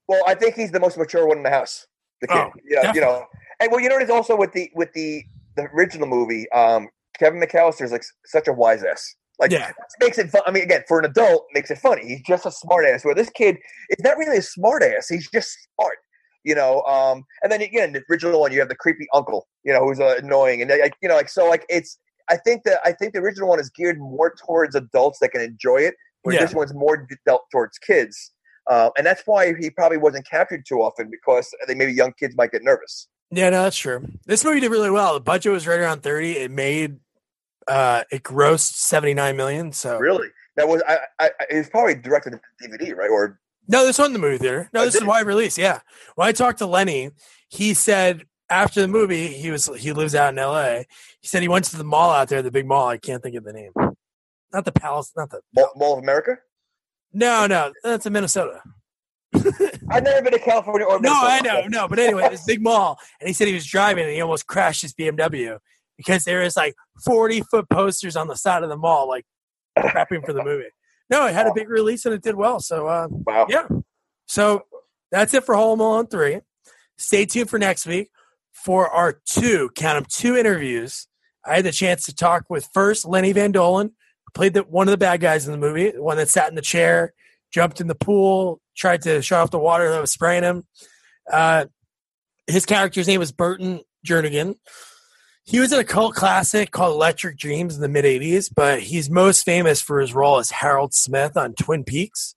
[0.09, 1.87] Well, I think he's the most mature one in the house.
[2.21, 3.25] The kid, Oh, you, know, you know.
[3.61, 5.23] And well, you know what is also with the with the
[5.57, 6.51] the original movie.
[6.51, 9.15] Um, Kevin McAllister is like such a wise ass.
[9.43, 9.73] Like, Yeah.
[10.01, 10.41] makes it fun.
[10.47, 12.07] I mean, again, for an adult, makes it funny.
[12.07, 13.05] He's just a smart ass.
[13.05, 13.57] Where this kid
[13.91, 15.09] is not really a smart ass.
[15.09, 15.99] He's just smart.
[16.45, 16.83] You know.
[16.83, 19.47] Um, and then again, the original one, you have the creepy uncle.
[19.65, 21.99] You know, who's uh, annoying, and like you know, like so, like it's.
[22.31, 25.41] I think that I think the original one is geared more towards adults that can
[25.41, 26.47] enjoy it, whereas Yeah.
[26.47, 28.31] this one's more dealt towards kids.
[28.71, 32.37] Uh, and that's why he probably wasn't captured too often because they maybe young kids
[32.37, 33.09] might get nervous.
[33.33, 34.07] Yeah, no, that's true.
[34.25, 35.15] This movie did really well.
[35.15, 36.39] The budget was right around 30.
[36.39, 37.01] It made
[37.69, 39.73] uh it grossed 79 million.
[39.73, 40.99] So Really, that was I.
[41.19, 43.11] I it was probably directed to DVD, right?
[43.11, 43.39] Or
[43.69, 44.69] No, this wasn't the movie theater.
[44.73, 45.57] No, Oh, this is wide release.
[45.59, 45.81] Yeah.
[46.15, 47.11] When I talked to Lenny,
[47.49, 50.81] he said after the movie, he was he lives out in LA.
[51.21, 52.89] He said he went to the mall out there, the big mall.
[52.89, 53.73] I can't think of the name.
[54.53, 56.37] Not the Palace, not the Mall, Mall of America.
[57.15, 58.61] No, no, that's in Minnesota.
[59.35, 62.99] I've never been to California or No, I know, no, but anyway, this big mall,
[63.21, 65.59] and he said he was driving and he almost crashed his BMW
[66.05, 66.75] because there is like
[67.05, 69.25] forty foot posters on the side of the mall, like
[69.79, 70.69] prepping for the movie.
[71.11, 72.59] No, it had a big release and it did well.
[72.61, 73.47] So, uh, Wow.
[73.49, 73.67] yeah.
[74.27, 74.63] So
[75.11, 76.41] that's it for Home Alone three.
[76.97, 78.11] Stay tuned for next week
[78.53, 81.07] for our two count them two interviews.
[81.45, 84.87] I had the chance to talk with first Lenny von Dohlen, who played the, one
[84.89, 87.13] of the bad guys in the movie, the one that sat in the chair,
[87.53, 90.65] jumped in the pool, tried to shut off the water that was spraying him.
[91.31, 91.67] Uh,
[92.47, 94.55] his character's name was Burton Jernigan.
[95.45, 99.11] He was in a cult classic called Electric Dreams in the mid 80s, but he's
[99.11, 102.37] most famous for his role as Harold Smith on Twin Peaks.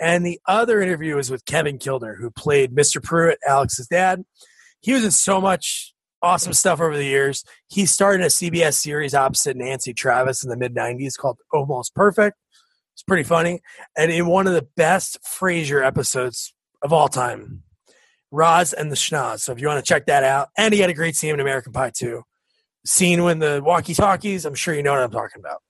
[0.00, 3.02] And the other interview was with Kevin Kilner, who played Mr.
[3.02, 4.24] Pruitt, Alex's dad.
[4.80, 7.44] He was in so much awesome stuff over the years.
[7.68, 11.94] He starred in a CBS series opposite Nancy Travis in the mid 90s called Almost
[11.94, 12.36] Perfect.
[12.94, 13.60] It's pretty funny.
[13.96, 17.62] And in one of the best Frasier episodes of all time,
[18.30, 19.40] Roz and the Schnoz.
[19.40, 21.40] So if you want to check that out, and he had a great scene in
[21.40, 22.22] American Pie 2.
[22.84, 25.62] Scene when the walkie talkies, I'm sure you know what I'm talking about.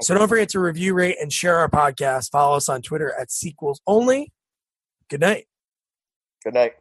[0.00, 2.30] So don't forget to review, rate, and share our podcast.
[2.30, 4.32] Follow us on Twitter at sequels only.
[5.08, 5.46] Good night.
[6.44, 6.74] Good night.